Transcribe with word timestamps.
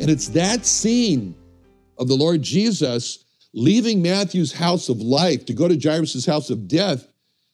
And 0.00 0.10
it's 0.10 0.26
that 0.30 0.66
scene 0.66 1.36
of 1.98 2.08
the 2.08 2.16
Lord 2.16 2.42
Jesus 2.42 3.24
leaving 3.54 4.02
Matthew's 4.02 4.54
house 4.54 4.88
of 4.88 5.00
life 5.00 5.46
to 5.46 5.52
go 5.52 5.68
to 5.68 5.78
Jairus' 5.78 6.26
house 6.26 6.50
of 6.50 6.66
death 6.66 7.06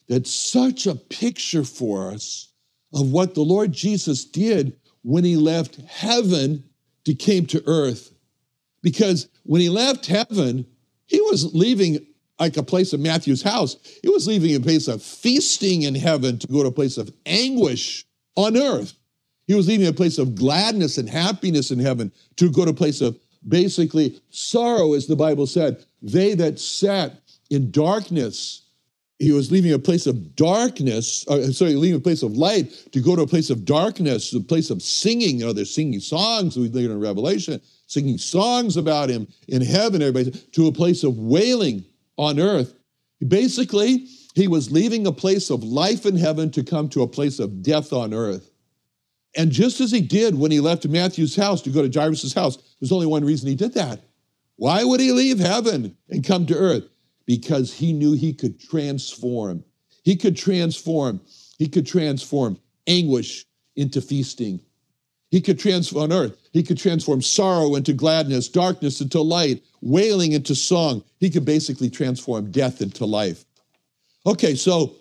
that's 0.08 0.34
such 0.34 0.86
a 0.86 0.94
picture 0.94 1.64
for 1.64 2.10
us 2.10 2.52
of 2.92 3.10
what 3.10 3.34
the 3.34 3.42
Lord 3.42 3.72
Jesus 3.72 4.24
did 4.24 4.76
when 5.02 5.24
he 5.24 5.36
left 5.36 5.76
heaven 5.86 6.64
to 7.04 7.14
came 7.14 7.46
to 7.46 7.62
earth. 7.66 8.12
Because 8.82 9.28
when 9.44 9.60
he 9.60 9.68
left 9.68 10.06
heaven, 10.06 10.66
he 11.06 11.20
was 11.20 11.54
leaving 11.54 12.06
like 12.38 12.56
a 12.56 12.62
place 12.62 12.92
of 12.92 13.00
Matthew's 13.00 13.42
house. 13.42 13.76
He 14.02 14.08
was 14.08 14.26
leaving 14.26 14.54
a 14.54 14.60
place 14.60 14.88
of 14.88 15.02
feasting 15.02 15.82
in 15.82 15.94
heaven 15.94 16.38
to 16.38 16.46
go 16.46 16.62
to 16.62 16.68
a 16.68 16.72
place 16.72 16.98
of 16.98 17.12
anguish 17.26 18.04
on 18.36 18.56
earth. 18.56 18.94
He 19.46 19.54
was 19.54 19.68
leaving 19.68 19.86
a 19.86 19.92
place 19.92 20.18
of 20.18 20.34
gladness 20.34 20.98
and 20.98 21.08
happiness 21.08 21.70
in 21.70 21.78
heaven 21.78 22.12
to 22.36 22.50
go 22.50 22.64
to 22.64 22.70
a 22.70 22.74
place 22.74 23.00
of 23.00 23.18
basically 23.46 24.20
sorrow, 24.30 24.94
as 24.94 25.06
the 25.06 25.16
Bible 25.16 25.46
said. 25.46 25.84
They 26.02 26.34
that 26.34 26.58
sat 26.58 27.20
in 27.50 27.70
darkness 27.70 28.63
he 29.18 29.32
was 29.32 29.50
leaving 29.50 29.72
a 29.72 29.78
place 29.78 30.06
of 30.06 30.34
darkness, 30.34 31.26
uh, 31.28 31.52
sorry, 31.52 31.74
leaving 31.74 31.98
a 31.98 32.02
place 32.02 32.22
of 32.22 32.36
light 32.36 32.70
to 32.92 33.00
go 33.00 33.14
to 33.14 33.22
a 33.22 33.26
place 33.26 33.48
of 33.48 33.64
darkness, 33.64 34.32
a 34.32 34.40
place 34.40 34.70
of 34.70 34.82
singing. 34.82 35.38
You 35.38 35.46
know, 35.46 35.52
they're 35.52 35.64
singing 35.64 36.00
songs, 36.00 36.56
we 36.56 36.68
later 36.68 36.92
in 36.92 37.00
Revelation, 37.00 37.60
singing 37.86 38.18
songs 38.18 38.76
about 38.76 39.10
him 39.10 39.28
in 39.48 39.62
heaven, 39.62 40.02
everybody, 40.02 40.32
to 40.52 40.66
a 40.66 40.72
place 40.72 41.04
of 41.04 41.16
wailing 41.16 41.84
on 42.16 42.40
earth. 42.40 42.74
Basically, 43.26 44.08
he 44.34 44.48
was 44.48 44.72
leaving 44.72 45.06
a 45.06 45.12
place 45.12 45.48
of 45.48 45.62
life 45.62 46.06
in 46.06 46.16
heaven 46.16 46.50
to 46.50 46.64
come 46.64 46.88
to 46.90 47.02
a 47.02 47.08
place 47.08 47.38
of 47.38 47.62
death 47.62 47.92
on 47.92 48.12
earth. 48.12 48.50
And 49.36 49.50
just 49.50 49.80
as 49.80 49.90
he 49.90 50.00
did 50.00 50.36
when 50.36 50.50
he 50.50 50.60
left 50.60 50.86
Matthew's 50.86 51.36
house 51.36 51.62
to 51.62 51.70
go 51.70 51.86
to 51.86 52.00
Jairus' 52.00 52.34
house, 52.34 52.58
there's 52.80 52.92
only 52.92 53.06
one 53.06 53.24
reason 53.24 53.48
he 53.48 53.54
did 53.54 53.74
that. 53.74 54.00
Why 54.56 54.84
would 54.84 55.00
he 55.00 55.12
leave 55.12 55.38
heaven 55.38 55.96
and 56.08 56.24
come 56.24 56.46
to 56.46 56.54
earth? 56.54 56.84
Because 57.26 57.72
he 57.72 57.92
knew 57.92 58.12
he 58.12 58.32
could 58.32 58.60
transform. 58.60 59.64
He 60.02 60.16
could 60.16 60.36
transform. 60.36 61.20
He 61.58 61.68
could 61.68 61.86
transform 61.86 62.58
anguish 62.86 63.44
into 63.76 64.00
feasting. 64.00 64.60
He 65.30 65.40
could 65.40 65.58
transform 65.58 66.04
on 66.04 66.12
earth. 66.12 66.36
He 66.52 66.62
could 66.62 66.78
transform 66.78 67.20
sorrow 67.20 67.74
into 67.74 67.92
gladness, 67.92 68.48
darkness 68.48 69.00
into 69.00 69.20
light, 69.20 69.62
wailing 69.80 70.32
into 70.32 70.54
song. 70.54 71.02
He 71.18 71.30
could 71.30 71.44
basically 71.44 71.90
transform 71.90 72.50
death 72.50 72.80
into 72.80 73.04
life. 73.04 73.44
Okay, 74.26 74.54
so 74.54 74.94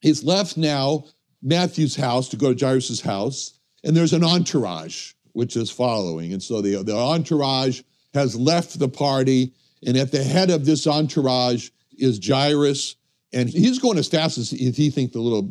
he's 0.00 0.22
left 0.22 0.56
now 0.56 1.04
Matthew's 1.42 1.96
house 1.96 2.28
to 2.28 2.36
go 2.36 2.54
to 2.54 2.64
Jairus' 2.64 3.00
house, 3.00 3.58
and 3.82 3.96
there's 3.96 4.12
an 4.12 4.22
entourage 4.22 5.12
which 5.32 5.56
is 5.56 5.70
following. 5.70 6.32
And 6.32 6.42
so 6.42 6.60
the, 6.60 6.82
the 6.82 6.96
entourage 6.96 7.82
has 8.14 8.36
left 8.36 8.78
the 8.78 8.88
party 8.88 9.52
and 9.86 9.96
at 9.96 10.12
the 10.12 10.22
head 10.22 10.50
of 10.50 10.64
this 10.64 10.86
entourage 10.86 11.70
is 11.98 12.20
Jairus, 12.24 12.96
and 13.32 13.48
he's 13.48 13.78
going 13.78 13.98
as 13.98 14.08
fast 14.08 14.38
as 14.38 14.50
he 14.50 14.90
thinks 14.90 15.12
the 15.12 15.20
little, 15.20 15.42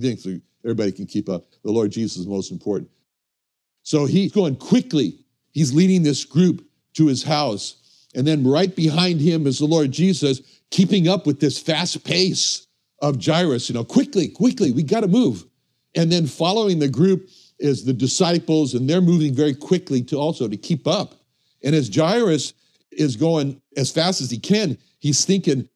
thinks 0.00 0.26
everybody 0.64 0.92
can 0.92 1.06
keep 1.06 1.28
up. 1.28 1.44
The 1.64 1.70
Lord 1.70 1.90
Jesus 1.90 2.18
is 2.18 2.26
most 2.26 2.50
important. 2.50 2.90
So 3.82 4.06
he's 4.06 4.32
going 4.32 4.56
quickly. 4.56 5.24
He's 5.52 5.72
leading 5.72 6.02
this 6.02 6.24
group 6.24 6.64
to 6.94 7.06
his 7.06 7.22
house. 7.22 8.06
And 8.14 8.26
then 8.26 8.46
right 8.46 8.74
behind 8.74 9.20
him 9.20 9.46
is 9.46 9.58
the 9.58 9.66
Lord 9.66 9.90
Jesus, 9.90 10.40
keeping 10.70 11.08
up 11.08 11.26
with 11.26 11.40
this 11.40 11.58
fast 11.58 12.04
pace 12.04 12.66
of 13.00 13.24
Jairus. 13.24 13.68
You 13.68 13.74
know, 13.74 13.84
quickly, 13.84 14.28
quickly, 14.28 14.72
we 14.72 14.82
got 14.82 15.00
to 15.00 15.08
move. 15.08 15.44
And 15.94 16.10
then 16.10 16.26
following 16.26 16.78
the 16.78 16.88
group 16.88 17.28
is 17.58 17.84
the 17.84 17.92
disciples, 17.92 18.74
and 18.74 18.88
they're 18.88 19.00
moving 19.00 19.34
very 19.34 19.54
quickly 19.54 20.02
to 20.02 20.16
also 20.16 20.48
to 20.48 20.56
keep 20.56 20.86
up. 20.86 21.14
And 21.62 21.74
as 21.74 21.88
Jairus 21.94 22.54
is 22.90 23.16
going 23.16 23.61
as 23.76 23.90
fast 23.90 24.20
as 24.20 24.30
he 24.30 24.38
can. 24.38 24.78
He's 24.98 25.24
thinking, 25.24 25.68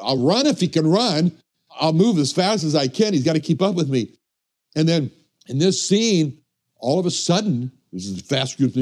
I'll 0.00 0.18
run 0.18 0.46
if 0.46 0.60
he 0.60 0.68
can 0.68 0.86
run. 0.86 1.32
I'll 1.78 1.92
move 1.92 2.18
as 2.18 2.32
fast 2.32 2.64
as 2.64 2.74
I 2.74 2.88
can. 2.88 3.12
He's 3.12 3.24
got 3.24 3.34
to 3.34 3.40
keep 3.40 3.62
up 3.62 3.74
with 3.74 3.88
me. 3.88 4.14
And 4.76 4.88
then 4.88 5.10
in 5.48 5.58
this 5.58 5.86
scene, 5.86 6.38
all 6.78 6.98
of 6.98 7.06
a 7.06 7.10
sudden, 7.10 7.70
this 7.92 8.06
is 8.06 8.20
fast 8.22 8.58
group. 8.58 8.72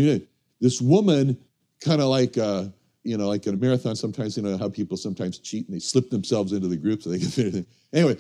This 0.60 0.80
woman, 0.80 1.38
kind 1.80 2.00
of 2.00 2.08
like, 2.08 2.38
uh, 2.38 2.64
you 3.04 3.16
know, 3.16 3.28
like 3.28 3.46
in 3.46 3.54
a 3.54 3.56
marathon, 3.56 3.96
sometimes, 3.96 4.36
you 4.36 4.42
know, 4.42 4.56
how 4.56 4.68
people 4.68 4.96
sometimes 4.96 5.38
cheat 5.38 5.66
and 5.66 5.74
they 5.74 5.80
slip 5.80 6.10
themselves 6.10 6.52
into 6.52 6.68
the 6.68 6.76
group 6.76 7.02
so 7.02 7.10
they 7.10 7.18
can 7.18 7.28
finish. 7.28 7.64
Anyway, 7.92 8.16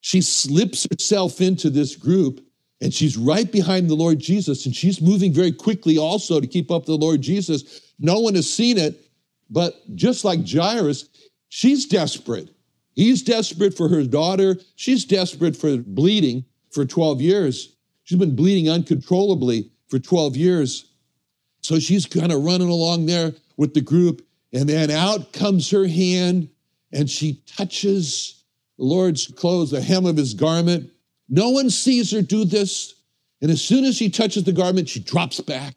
she 0.00 0.20
slips 0.20 0.86
herself 0.90 1.40
into 1.40 1.70
this 1.70 1.96
group 1.96 2.44
and 2.80 2.92
she's 2.92 3.16
right 3.16 3.50
behind 3.50 3.88
the 3.88 3.94
Lord 3.94 4.18
Jesus 4.18 4.66
and 4.66 4.74
she's 4.74 5.00
moving 5.00 5.32
very 5.32 5.52
quickly 5.52 5.96
also 5.96 6.40
to 6.40 6.46
keep 6.46 6.70
up 6.70 6.84
the 6.84 6.96
Lord 6.96 7.22
Jesus. 7.22 7.92
No 7.98 8.20
one 8.20 8.34
has 8.34 8.52
seen 8.52 8.78
it, 8.78 9.00
but 9.50 9.74
just 9.94 10.24
like 10.24 10.48
Jairus, 10.48 11.08
she's 11.48 11.86
desperate. 11.86 12.50
He's 12.94 13.22
desperate 13.22 13.76
for 13.76 13.88
her 13.88 14.02
daughter. 14.04 14.56
She's 14.74 15.04
desperate 15.04 15.56
for 15.56 15.76
bleeding 15.78 16.44
for 16.70 16.84
12 16.84 17.20
years. 17.20 17.76
She's 18.04 18.18
been 18.18 18.36
bleeding 18.36 18.70
uncontrollably 18.70 19.70
for 19.88 19.98
12 19.98 20.36
years. 20.36 20.92
So 21.60 21.78
she's 21.78 22.06
kind 22.06 22.32
of 22.32 22.44
running 22.44 22.68
along 22.68 23.06
there 23.06 23.32
with 23.56 23.74
the 23.74 23.80
group, 23.80 24.26
and 24.52 24.68
then 24.68 24.90
out 24.90 25.32
comes 25.32 25.70
her 25.70 25.86
hand 25.86 26.48
and 26.92 27.10
she 27.10 27.42
touches 27.46 28.44
the 28.78 28.84
Lord's 28.84 29.26
clothes, 29.26 29.70
the 29.70 29.80
hem 29.80 30.06
of 30.06 30.16
his 30.16 30.34
garment. 30.34 30.90
No 31.28 31.50
one 31.50 31.70
sees 31.70 32.10
her 32.12 32.22
do 32.22 32.44
this. 32.44 32.94
And 33.42 33.50
as 33.50 33.60
soon 33.60 33.84
as 33.84 33.96
she 33.96 34.08
touches 34.08 34.44
the 34.44 34.52
garment, 34.52 34.88
she 34.88 35.00
drops 35.00 35.40
back. 35.40 35.74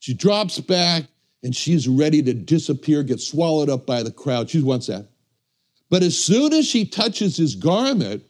She 0.00 0.14
drops 0.14 0.58
back 0.60 1.04
and 1.42 1.54
she's 1.54 1.86
ready 1.88 2.22
to 2.22 2.34
disappear, 2.34 3.02
get 3.02 3.20
swallowed 3.20 3.70
up 3.70 3.86
by 3.86 4.02
the 4.02 4.10
crowd. 4.10 4.50
She 4.50 4.62
wants 4.62 4.88
that. 4.88 5.08
But 5.90 6.02
as 6.02 6.18
soon 6.18 6.52
as 6.52 6.66
she 6.66 6.84
touches 6.84 7.36
his 7.36 7.54
garment, 7.54 8.22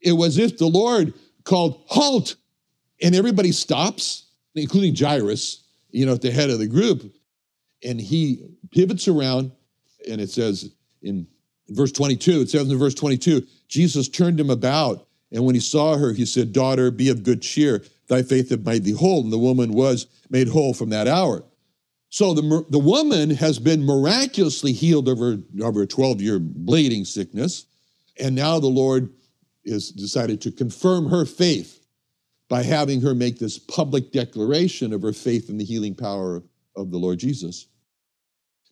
it 0.00 0.12
was 0.12 0.38
as 0.38 0.52
if 0.52 0.58
the 0.58 0.66
Lord 0.66 1.14
called, 1.44 1.82
Halt! 1.86 2.36
And 3.02 3.14
everybody 3.14 3.52
stops, 3.52 4.26
including 4.54 4.94
Jairus, 4.94 5.64
you 5.90 6.06
know, 6.06 6.14
at 6.14 6.22
the 6.22 6.30
head 6.30 6.50
of 6.50 6.58
the 6.58 6.66
group. 6.66 7.12
and 7.84 8.00
he 8.00 8.44
pivots 8.70 9.06
around, 9.08 9.52
and 10.10 10.20
it 10.20 10.30
says 10.30 10.70
in 11.02 11.26
verse 11.68 11.92
22, 11.92 12.40
it 12.40 12.50
says 12.50 12.70
in 12.70 12.78
verse 12.78 12.94
22, 12.94 13.46
Jesus 13.68 14.08
turned 14.08 14.40
him 14.40 14.50
about, 14.50 15.06
and 15.32 15.44
when 15.44 15.54
he 15.54 15.60
saw 15.60 15.96
her, 15.96 16.12
he 16.12 16.24
said, 16.24 16.52
Daughter, 16.52 16.90
be 16.90 17.08
of 17.10 17.22
good 17.22 17.42
cheer. 17.42 17.84
Thy 18.08 18.22
faith 18.22 18.50
hath 18.50 18.60
made 18.60 18.84
thee 18.84 18.92
whole. 18.92 19.22
And 19.22 19.32
the 19.32 19.38
woman 19.38 19.72
was 19.72 20.06
made 20.30 20.48
whole 20.48 20.74
from 20.74 20.90
that 20.90 21.08
hour. 21.08 21.44
So 22.14 22.32
the, 22.32 22.64
the 22.70 22.78
woman 22.78 23.30
has 23.30 23.58
been 23.58 23.84
miraculously 23.84 24.70
healed 24.70 25.08
of 25.08 25.18
her, 25.18 25.38
of 25.60 25.74
her 25.74 25.84
12 25.84 26.20
year 26.20 26.38
bleeding 26.38 27.04
sickness. 27.04 27.66
And 28.20 28.36
now 28.36 28.60
the 28.60 28.68
Lord 28.68 29.12
has 29.66 29.90
decided 29.90 30.40
to 30.42 30.52
confirm 30.52 31.08
her 31.08 31.24
faith 31.24 31.84
by 32.48 32.62
having 32.62 33.00
her 33.00 33.16
make 33.16 33.40
this 33.40 33.58
public 33.58 34.12
declaration 34.12 34.92
of 34.92 35.02
her 35.02 35.12
faith 35.12 35.50
in 35.50 35.58
the 35.58 35.64
healing 35.64 35.96
power 35.96 36.44
of 36.76 36.92
the 36.92 36.98
Lord 36.98 37.18
Jesus. 37.18 37.66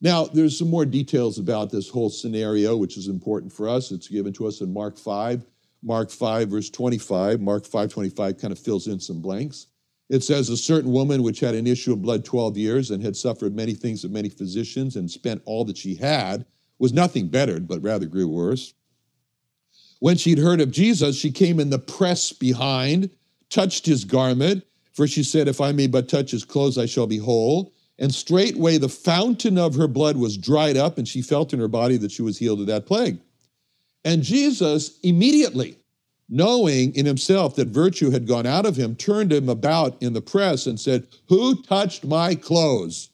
Now, 0.00 0.26
there's 0.26 0.56
some 0.56 0.70
more 0.70 0.86
details 0.86 1.40
about 1.40 1.72
this 1.72 1.88
whole 1.88 2.10
scenario, 2.10 2.76
which 2.76 2.96
is 2.96 3.08
important 3.08 3.52
for 3.52 3.68
us. 3.68 3.90
It's 3.90 4.06
given 4.06 4.32
to 4.34 4.46
us 4.46 4.60
in 4.60 4.72
Mark 4.72 4.96
5. 4.96 5.44
Mark 5.82 6.12
5, 6.12 6.48
verse 6.48 6.70
25. 6.70 7.40
Mark 7.40 7.66
5, 7.66 7.90
25 7.90 8.38
kind 8.38 8.52
of 8.52 8.58
fills 8.60 8.86
in 8.86 9.00
some 9.00 9.20
blanks. 9.20 9.66
It 10.12 10.22
says, 10.22 10.50
A 10.50 10.58
certain 10.58 10.92
woman 10.92 11.22
which 11.22 11.40
had 11.40 11.54
an 11.54 11.66
issue 11.66 11.94
of 11.94 12.02
blood 12.02 12.22
12 12.22 12.58
years 12.58 12.90
and 12.90 13.02
had 13.02 13.16
suffered 13.16 13.56
many 13.56 13.72
things 13.72 14.04
of 14.04 14.10
many 14.10 14.28
physicians 14.28 14.94
and 14.94 15.10
spent 15.10 15.40
all 15.46 15.64
that 15.64 15.78
she 15.78 15.94
had 15.94 16.44
was 16.78 16.92
nothing 16.92 17.28
bettered, 17.28 17.66
but 17.66 17.80
rather 17.80 18.04
grew 18.04 18.28
worse. 18.28 18.74
When 20.00 20.18
she'd 20.18 20.36
heard 20.36 20.60
of 20.60 20.70
Jesus, 20.70 21.16
she 21.16 21.32
came 21.32 21.58
in 21.58 21.70
the 21.70 21.78
press 21.78 22.30
behind, 22.30 23.08
touched 23.48 23.86
his 23.86 24.04
garment, 24.04 24.64
for 24.92 25.06
she 25.06 25.22
said, 25.22 25.48
If 25.48 25.62
I 25.62 25.72
may 25.72 25.86
but 25.86 26.10
touch 26.10 26.30
his 26.30 26.44
clothes, 26.44 26.76
I 26.76 26.84
shall 26.84 27.06
be 27.06 27.16
whole. 27.16 27.72
And 27.98 28.14
straightway 28.14 28.76
the 28.76 28.90
fountain 28.90 29.56
of 29.56 29.76
her 29.76 29.88
blood 29.88 30.18
was 30.18 30.36
dried 30.36 30.76
up, 30.76 30.98
and 30.98 31.08
she 31.08 31.22
felt 31.22 31.54
in 31.54 31.58
her 31.58 31.68
body 31.68 31.96
that 31.96 32.12
she 32.12 32.20
was 32.20 32.36
healed 32.36 32.60
of 32.60 32.66
that 32.66 32.84
plague. 32.84 33.18
And 34.04 34.22
Jesus 34.22 34.98
immediately, 35.02 35.78
knowing 36.32 36.94
in 36.94 37.04
himself 37.04 37.54
that 37.56 37.68
virtue 37.68 38.10
had 38.10 38.26
gone 38.26 38.46
out 38.46 38.64
of 38.64 38.74
him, 38.74 38.96
turned 38.96 39.30
him 39.30 39.50
about 39.50 40.02
in 40.02 40.14
the 40.14 40.20
press 40.22 40.66
and 40.66 40.80
said, 40.80 41.06
Who 41.28 41.62
touched 41.62 42.06
my 42.06 42.34
clothes? 42.34 43.10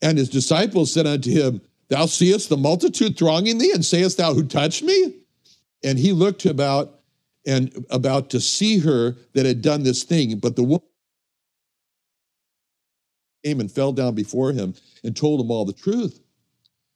And 0.00 0.16
his 0.16 0.30
disciples 0.30 0.90
said 0.90 1.06
unto 1.06 1.30
him, 1.30 1.60
Thou 1.88 2.06
seest 2.06 2.48
the 2.48 2.56
multitude 2.56 3.18
thronging 3.18 3.58
thee, 3.58 3.72
and 3.74 3.84
sayest 3.84 4.16
thou, 4.16 4.32
Who 4.32 4.44
touched 4.44 4.82
me? 4.82 5.16
And 5.84 5.98
he 5.98 6.12
looked 6.12 6.46
about 6.46 7.00
and 7.46 7.84
about 7.90 8.30
to 8.30 8.40
see 8.40 8.78
her 8.78 9.16
that 9.34 9.44
had 9.44 9.60
done 9.60 9.82
this 9.82 10.02
thing, 10.02 10.38
but 10.38 10.56
the 10.56 10.62
woman 10.62 10.80
came 13.44 13.60
and 13.60 13.70
fell 13.70 13.92
down 13.92 14.14
before 14.14 14.52
him 14.52 14.74
and 15.04 15.14
told 15.14 15.42
him 15.42 15.50
all 15.50 15.66
the 15.66 15.74
truth. 15.74 16.20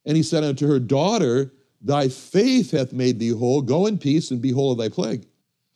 And 0.07 0.17
he 0.17 0.23
said 0.23 0.43
unto 0.43 0.67
her, 0.69 0.79
Daughter, 0.79 1.53
thy 1.83 2.09
faith 2.09 2.71
hath 2.71 2.95
made 2.95 3.19
thee 3.19 3.29
whole. 3.29 3.61
Go 3.61 3.85
in 3.87 3.99
peace 3.99 4.31
and 4.31 4.41
be 4.41 4.51
whole 4.51 4.73
of 4.73 4.79
thy 4.79 4.89
plague. 4.89 5.27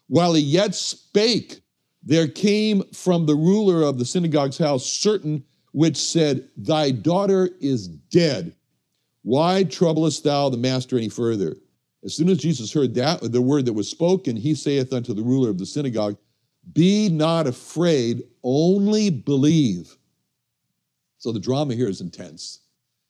While 0.09 0.35
he 0.35 0.43
yet 0.43 0.75
spake, 0.75 1.61
there 2.03 2.29
came 2.29 2.83
from 2.93 3.27
the 3.27 3.35
ruler 3.35 3.83
of 3.83 3.99
the 3.99 4.05
synagogue's 4.05 4.59
house 4.59 4.85
certain 4.85 5.45
which 5.73 5.97
said, 5.97 6.49
Thy 6.57 6.91
daughter 6.91 7.51
is 7.61 7.89
dead. 7.89 8.55
Why 9.23 9.65
troublest 9.65 10.25
thou 10.25 10.49
the 10.49 10.57
master 10.57 10.97
any 10.97 11.09
further? 11.09 11.57
As 12.05 12.15
soon 12.15 12.29
as 12.29 12.39
Jesus 12.39 12.73
heard 12.73 12.95
that, 12.95 13.21
the 13.21 13.43
word 13.43 13.67
that 13.67 13.73
was 13.73 13.89
spoken, 13.89 14.37
he 14.37 14.55
saith 14.55 14.93
unto 14.93 15.13
the 15.13 15.23
ruler 15.23 15.51
of 15.51 15.59
the 15.59 15.67
synagogue, 15.67 16.17
Be 16.73 17.09
not 17.09 17.47
afraid, 17.47 18.23
only 18.43 19.11
believe. 19.11 19.97
So 21.19 21.33
the 21.33 21.41
drama 21.41 21.75
here 21.75 21.89
is 21.89 22.01
intense. 22.01 22.61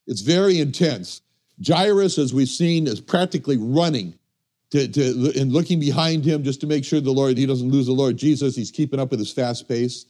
It's 0.06 0.22
very 0.22 0.58
intense. 0.58 1.20
Jairus, 1.64 2.18
as 2.18 2.32
we've 2.32 2.48
seen, 2.48 2.86
is 2.86 3.00
practically 3.00 3.58
running 3.58 4.17
to, 4.70 4.88
to, 4.88 5.32
and 5.40 5.52
looking 5.52 5.80
behind 5.80 6.24
him 6.24 6.42
just 6.42 6.60
to 6.60 6.66
make 6.66 6.84
sure 6.84 7.00
the 7.00 7.10
Lord, 7.10 7.38
he 7.38 7.46
doesn't 7.46 7.70
lose 7.70 7.86
the 7.86 7.92
Lord 7.92 8.16
Jesus. 8.16 8.54
He's 8.54 8.70
keeping 8.70 9.00
up 9.00 9.10
with 9.10 9.20
his 9.20 9.32
fast 9.32 9.68
pace. 9.68 10.06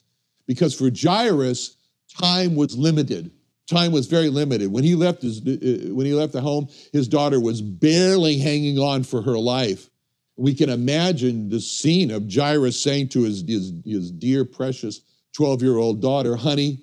Because 0.47 0.75
for 0.75 0.91
Jairus, 0.95 1.77
time 2.19 2.57
was 2.57 2.77
limited. 2.77 3.31
Time 3.69 3.93
was 3.93 4.07
very 4.07 4.31
limited. 4.31 4.73
When 4.73 4.83
he 4.83 4.95
left 4.95 5.23
his, 5.23 5.41
uh, 5.41 5.95
when 5.95 6.07
he 6.07 6.15
left 6.15 6.33
the 6.33 6.41
home, 6.41 6.69
his 6.93 7.07
daughter 7.07 7.39
was 7.39 7.61
barely 7.61 8.39
hanging 8.39 8.79
on 8.79 9.05
for 9.05 9.21
her 9.21 9.39
life. 9.39 9.91
We 10.37 10.55
can 10.55 10.71
imagine 10.71 11.51
the 11.51 11.61
scene 11.61 12.11
of 12.11 12.33
Jairus 12.33 12.81
saying 12.81 13.09
to 13.11 13.25
his, 13.25 13.45
his, 13.47 13.73
his 13.85 14.11
dear, 14.11 14.45
precious 14.45 15.03
12 15.37 15.63
year 15.63 15.77
old 15.77 16.01
daughter, 16.01 16.35
honey, 16.35 16.79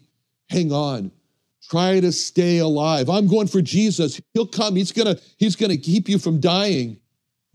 hang 0.50 0.72
on. 0.72 1.12
Try 1.70 2.00
to 2.00 2.12
stay 2.12 2.60
alive. 2.60 3.10
I'm 3.10 3.28
going 3.28 3.48
for 3.48 3.62
Jesus. 3.62 4.22
He'll 4.34 4.46
come. 4.46 4.76
He's 4.76 4.92
gonna, 4.92 5.18
he's 5.38 5.56
gonna 5.56 5.78
keep 5.78 6.08
you 6.08 6.20
from 6.20 6.40
dying. 6.40 6.98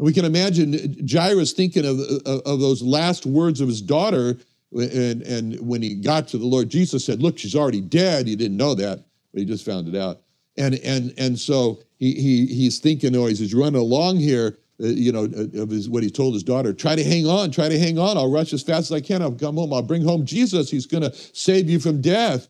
We 0.00 0.14
can 0.14 0.24
imagine 0.24 1.06
Jairus 1.08 1.52
thinking 1.52 1.84
of, 1.84 2.00
of, 2.24 2.40
of 2.46 2.60
those 2.60 2.82
last 2.82 3.26
words 3.26 3.60
of 3.60 3.68
his 3.68 3.82
daughter. 3.82 4.38
And, 4.72 5.22
and 5.22 5.60
when 5.60 5.82
he 5.82 5.94
got 5.94 6.26
to 6.28 6.38
the 6.38 6.46
Lord 6.46 6.70
Jesus 6.70 7.04
said, 7.04 7.22
Look, 7.22 7.38
she's 7.38 7.54
already 7.54 7.82
dead. 7.82 8.26
He 8.26 8.34
didn't 8.34 8.56
know 8.56 8.74
that, 8.74 9.04
but 9.32 9.40
he 9.40 9.44
just 9.44 9.64
found 9.64 9.88
it 9.88 9.96
out. 9.96 10.22
And, 10.56 10.76
and, 10.76 11.12
and 11.18 11.38
so 11.38 11.80
he, 11.98 12.14
he, 12.14 12.46
he's 12.46 12.78
thinking, 12.78 13.14
or 13.14 13.28
he's 13.28 13.54
running 13.54 13.80
along 13.80 14.16
here, 14.16 14.58
uh, 14.82 14.86
you 14.86 15.12
know, 15.12 15.24
uh, 15.24 15.62
of 15.62 15.68
his, 15.68 15.90
what 15.90 16.02
he 16.02 16.10
told 16.10 16.32
his 16.32 16.42
daughter, 16.42 16.72
try 16.72 16.96
to 16.96 17.04
hang 17.04 17.26
on, 17.26 17.50
try 17.50 17.68
to 17.68 17.78
hang 17.78 17.98
on. 17.98 18.16
I'll 18.16 18.30
rush 18.30 18.54
as 18.54 18.62
fast 18.62 18.90
as 18.90 18.92
I 18.92 19.00
can. 19.00 19.20
I'll 19.20 19.32
come 19.32 19.56
home. 19.56 19.72
I'll 19.72 19.82
bring 19.82 20.02
home 20.02 20.24
Jesus. 20.24 20.70
He's 20.70 20.86
going 20.86 21.02
to 21.02 21.12
save 21.12 21.68
you 21.68 21.78
from 21.78 22.00
death. 22.00 22.48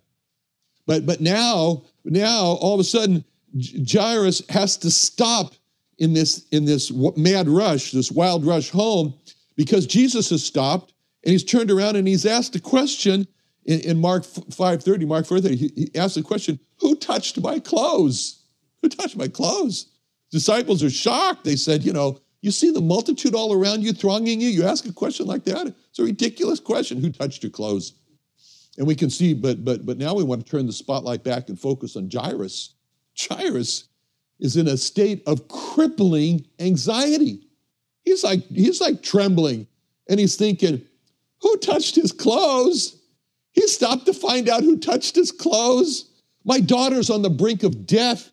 But, 0.86 1.04
but 1.04 1.20
now, 1.20 1.82
now 2.04 2.42
all 2.42 2.74
of 2.74 2.80
a 2.80 2.84
sudden, 2.84 3.24
Jairus 3.88 4.42
has 4.48 4.76
to 4.78 4.90
stop 4.90 5.54
in 6.00 6.14
this, 6.14 6.46
in 6.50 6.64
this 6.64 6.90
mad 7.16 7.48
rush, 7.48 7.92
this 7.92 8.10
wild 8.10 8.44
rush 8.44 8.70
home, 8.70 9.14
because 9.54 9.86
Jesus 9.86 10.30
has 10.30 10.42
stopped 10.42 10.94
and 11.22 11.32
he's 11.32 11.44
turned 11.44 11.70
around 11.70 11.96
and 11.96 12.08
he's 12.08 12.26
asked 12.26 12.56
a 12.56 12.60
question 12.60 13.28
in, 13.66 13.80
in 13.80 14.00
Mark 14.00 14.24
5.30, 14.24 15.06
Mark 15.06 15.26
4.30, 15.26 15.54
he, 15.54 15.72
he 15.76 15.90
asked 15.94 16.14
the 16.14 16.22
question, 16.22 16.58
who 16.78 16.96
touched 16.96 17.38
my 17.40 17.60
clothes? 17.60 18.42
Who 18.80 18.88
touched 18.88 19.16
my 19.16 19.28
clothes? 19.28 19.86
Disciples 20.30 20.82
are 20.82 20.90
shocked. 20.90 21.44
They 21.44 21.56
said, 21.56 21.84
you 21.84 21.92
know, 21.92 22.18
you 22.40 22.50
see 22.50 22.70
the 22.70 22.80
multitude 22.80 23.34
all 23.34 23.52
around 23.52 23.82
you 23.82 23.92
thronging 23.92 24.40
you. 24.40 24.48
You 24.48 24.64
ask 24.64 24.86
a 24.86 24.92
question 24.92 25.26
like 25.26 25.44
that. 25.44 25.66
It's 25.90 25.98
a 25.98 26.04
ridiculous 26.04 26.58
question. 26.58 26.98
Who 27.00 27.10
touched 27.10 27.42
your 27.42 27.50
clothes? 27.50 27.92
And 28.78 28.86
we 28.86 28.94
can 28.94 29.10
see, 29.10 29.34
but 29.34 29.62
but 29.62 29.84
but 29.84 29.98
now 29.98 30.14
we 30.14 30.24
want 30.24 30.46
to 30.46 30.50
turn 30.50 30.66
the 30.66 30.72
spotlight 30.72 31.22
back 31.22 31.50
and 31.50 31.60
focus 31.60 31.96
on 31.96 32.08
Jairus. 32.10 32.74
Jairus 33.18 33.89
is 34.40 34.56
in 34.56 34.68
a 34.68 34.76
state 34.76 35.22
of 35.26 35.48
crippling 35.48 36.46
anxiety. 36.58 37.46
He's 38.04 38.24
like 38.24 38.46
he's 38.48 38.80
like 38.80 39.02
trembling, 39.02 39.66
and 40.08 40.18
he's 40.18 40.36
thinking, 40.36 40.82
"Who 41.42 41.56
touched 41.58 41.94
his 41.96 42.12
clothes?" 42.12 42.96
He 43.52 43.66
stopped 43.66 44.06
to 44.06 44.14
find 44.14 44.48
out 44.48 44.62
who 44.62 44.78
touched 44.78 45.16
his 45.16 45.32
clothes. 45.32 46.06
My 46.44 46.60
daughter's 46.60 47.10
on 47.10 47.22
the 47.22 47.30
brink 47.30 47.62
of 47.62 47.86
death, 47.86 48.30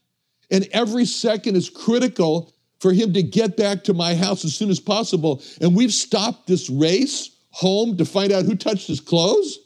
and 0.52 0.68
every 0.72 1.06
second 1.06 1.56
is 1.56 1.70
critical 1.70 2.54
for 2.80 2.94
him 2.94 3.14
to 3.14 3.24
get 3.24 3.58
back 3.58 3.84
to 3.86 3.94
my 3.94 4.16
house 4.16 4.46
as 4.46 4.54
soon 4.54 4.70
as 4.70 4.80
possible. 4.80 5.42
And 5.60 5.76
we've 5.76 5.94
stopped 5.94 6.48
this 6.48 6.70
race 6.70 7.32
home 7.50 7.98
to 7.98 8.06
find 8.06 8.32
out 8.32 8.46
who 8.46 8.56
touched 8.56 8.88
his 8.88 9.00
clothes. 9.00 9.58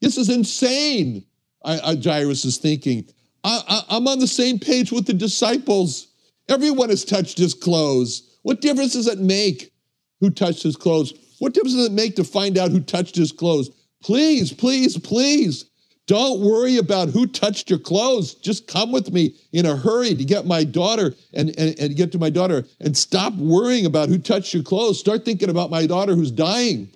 This 0.00 0.16
is 0.16 0.30
insane, 0.30 1.24
I, 1.64 1.80
I, 1.80 1.96
Jairus 1.96 2.44
is 2.44 2.56
thinking. 2.56 3.06
I, 3.48 3.82
I'm 3.90 4.06
on 4.08 4.18
the 4.18 4.26
same 4.26 4.58
page 4.58 4.92
with 4.92 5.06
the 5.06 5.14
disciples. 5.14 6.08
Everyone 6.48 6.90
has 6.90 7.04
touched 7.04 7.38
his 7.38 7.54
clothes. 7.54 8.38
What 8.42 8.60
difference 8.60 8.92
does 8.92 9.06
it 9.06 9.18
make 9.18 9.72
who 10.20 10.30
touched 10.30 10.62
his 10.62 10.76
clothes? 10.76 11.14
What 11.38 11.54
difference 11.54 11.74
does 11.74 11.86
it 11.86 11.92
make 11.92 12.16
to 12.16 12.24
find 12.24 12.58
out 12.58 12.70
who 12.70 12.80
touched 12.80 13.16
his 13.16 13.32
clothes? 13.32 13.70
Please, 14.02 14.52
please, 14.52 14.98
please 14.98 15.64
don't 16.06 16.40
worry 16.40 16.78
about 16.78 17.10
who 17.10 17.26
touched 17.26 17.68
your 17.68 17.78
clothes. 17.78 18.34
Just 18.34 18.66
come 18.66 18.92
with 18.92 19.12
me 19.12 19.34
in 19.52 19.66
a 19.66 19.76
hurry 19.76 20.14
to 20.14 20.24
get 20.24 20.46
my 20.46 20.64
daughter 20.64 21.14
and, 21.34 21.50
and, 21.58 21.78
and 21.78 21.96
get 21.96 22.12
to 22.12 22.18
my 22.18 22.30
daughter 22.30 22.64
and 22.80 22.96
stop 22.96 23.34
worrying 23.34 23.84
about 23.84 24.08
who 24.08 24.18
touched 24.18 24.54
your 24.54 24.62
clothes. 24.62 24.98
Start 24.98 25.24
thinking 25.24 25.50
about 25.50 25.70
my 25.70 25.86
daughter 25.86 26.14
who's 26.14 26.30
dying. 26.30 26.88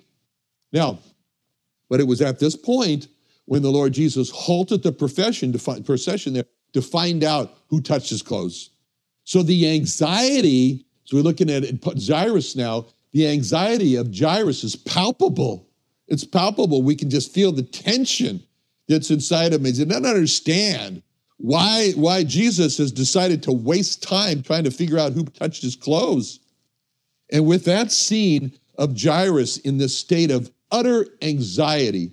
Now, 0.71 0.97
but 1.89 1.99
it 1.99 2.07
was 2.07 2.21
at 2.21 2.39
this 2.39 2.55
point 2.55 3.07
when 3.45 3.61
the 3.61 3.71
Lord 3.71 3.93
Jesus 3.93 4.29
halted 4.29 4.83
the 4.83 4.91
profession 4.91 5.51
to 5.53 5.81
procession 5.81 6.33
there 6.33 6.45
to 6.73 6.81
find 6.81 7.23
out 7.23 7.57
who 7.69 7.81
touched 7.81 8.09
his 8.09 8.21
clothes. 8.21 8.71
So 9.25 9.43
the 9.43 9.69
anxiety, 9.69 10.85
so 11.05 11.17
we're 11.17 11.23
looking 11.23 11.49
at 11.49 11.63
Jairus 12.07 12.55
now, 12.55 12.85
the 13.11 13.27
anxiety 13.27 13.95
of 13.95 14.13
Jairus 14.13 14.63
is 14.63 14.75
palpable. 14.75 15.69
It's 16.07 16.25
palpable. 16.25 16.81
We 16.81 16.95
can 16.95 17.09
just 17.09 17.31
feel 17.33 17.51
the 17.51 17.63
tension 17.63 18.43
that's 18.87 19.11
inside 19.11 19.53
of 19.53 19.61
him. 19.61 19.65
He 19.65 19.85
doesn't 19.85 20.05
understand 20.05 21.03
why, 21.37 21.91
why 21.95 22.23
Jesus 22.23 22.77
has 22.77 22.91
decided 22.91 23.43
to 23.43 23.51
waste 23.51 24.03
time 24.03 24.41
trying 24.41 24.63
to 24.63 24.71
figure 24.71 24.99
out 24.99 25.13
who 25.13 25.25
touched 25.25 25.61
his 25.61 25.75
clothes. 25.75 26.39
And 27.31 27.45
with 27.45 27.65
that 27.65 27.91
scene 27.91 28.53
of 28.77 28.99
Jairus 28.99 29.57
in 29.57 29.77
this 29.77 29.97
state 29.97 30.31
of 30.31 30.51
utter 30.71 31.07
anxiety 31.21 32.11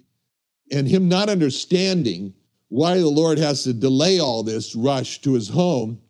and 0.71 0.87
him 0.87 1.09
not 1.09 1.29
understanding 1.29 2.35
why 2.69 2.99
the 2.99 3.09
Lord 3.09 3.39
has 3.39 3.65
to 3.65 3.73
delay 3.73 4.21
all 4.21 4.43
this 4.43 4.75
rush 4.75 5.21
to 5.23 5.35
his 5.35 5.49
home, 5.49 6.01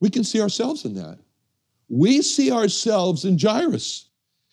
we 0.00 0.10
can 0.10 0.24
see 0.24 0.40
ourselves 0.40 0.84
in 0.84 0.94
that. 0.94 1.18
We 1.88 2.22
see 2.22 2.52
ourselves 2.52 3.24
in 3.24 3.38
Jairus 3.38 4.08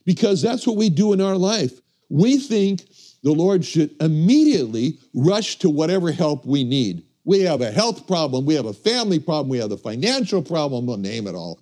because 0.06 0.42
that's 0.42 0.66
what 0.66 0.78
we 0.78 0.90
do 0.90 1.14
in 1.14 1.22
our 1.22 1.36
life. 1.36 1.80
We 2.10 2.38
think 2.38 2.84
the 3.24 3.32
Lord 3.32 3.64
should 3.64 3.96
immediately 4.02 4.98
rush 5.14 5.58
to 5.60 5.70
whatever 5.70 6.12
help 6.12 6.46
we 6.46 6.64
need. 6.64 7.04
We 7.24 7.42
have 7.42 7.62
a 7.62 7.72
health 7.72 8.08
problem, 8.08 8.46
we 8.46 8.56
have 8.56 8.66
a 8.66 8.74
family 8.74 9.20
problem, 9.20 9.50
we 9.50 9.60
have 9.60 9.72
a 9.72 9.78
financial 9.78 10.42
problem, 10.42 10.88
we'll 10.88 10.98
name 10.98 11.28
it 11.28 11.36
all. 11.36 11.62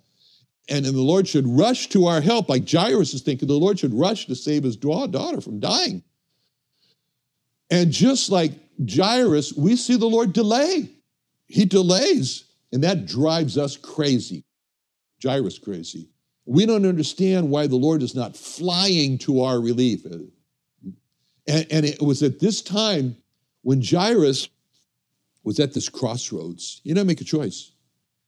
And, 0.70 0.86
and 0.86 0.94
the 0.94 1.02
Lord 1.02 1.28
should 1.28 1.46
rush 1.46 1.88
to 1.88 2.06
our 2.06 2.20
help, 2.20 2.48
like 2.48 2.68
Jairus 2.68 3.12
is 3.12 3.20
thinking 3.20 3.48
the 3.48 3.54
Lord 3.54 3.78
should 3.78 3.92
rush 3.92 4.26
to 4.26 4.34
save 4.34 4.62
his 4.62 4.76
daughter 4.76 5.40
from 5.40 5.60
dying. 5.60 6.02
And 7.70 7.92
just 7.92 8.30
like 8.30 8.52
Jairus, 8.88 9.54
we 9.54 9.76
see 9.76 9.96
the 9.96 10.06
Lord 10.06 10.32
delay. 10.32 10.90
He 11.46 11.64
delays, 11.64 12.44
and 12.72 12.82
that 12.84 13.06
drives 13.06 13.58
us 13.58 13.76
crazy. 13.76 14.44
Jairus 15.22 15.58
crazy. 15.58 16.08
We 16.46 16.66
don't 16.66 16.86
understand 16.86 17.50
why 17.50 17.66
the 17.66 17.76
Lord 17.76 18.02
is 18.02 18.14
not 18.14 18.36
flying 18.36 19.18
to 19.18 19.42
our 19.42 19.60
relief. 19.60 20.04
And, 20.04 20.30
and 21.46 21.84
it 21.84 22.00
was 22.00 22.22
at 22.22 22.40
this 22.40 22.62
time 22.62 23.16
when 23.62 23.82
Jairus 23.82 24.48
was 25.44 25.60
at 25.60 25.74
this 25.74 25.88
crossroads. 25.88 26.80
You 26.84 26.94
know, 26.94 27.04
make 27.04 27.20
a 27.20 27.24
choice. 27.24 27.72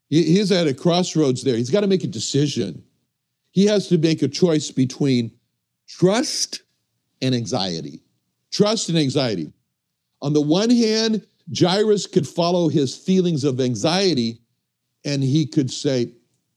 He's 0.08 0.52
at 0.52 0.66
a 0.66 0.74
crossroads 0.74 1.42
there. 1.42 1.56
He's 1.56 1.70
got 1.70 1.80
to 1.80 1.86
make 1.86 2.04
a 2.04 2.08
decision. 2.08 2.84
He 3.52 3.66
has 3.66 3.88
to 3.88 3.98
make 3.98 4.22
a 4.22 4.28
choice 4.28 4.70
between 4.70 5.32
trust 5.88 6.62
and 7.22 7.34
anxiety. 7.34 8.02
Trust 8.52 8.88
and 8.88 8.98
anxiety. 8.98 9.52
On 10.20 10.32
the 10.32 10.40
one 10.40 10.70
hand, 10.70 11.26
Jairus 11.58 12.06
could 12.06 12.28
follow 12.28 12.68
his 12.68 12.96
feelings 12.96 13.44
of 13.44 13.60
anxiety 13.60 14.40
and 15.04 15.22
he 15.22 15.46
could 15.46 15.70
say, 15.70 16.12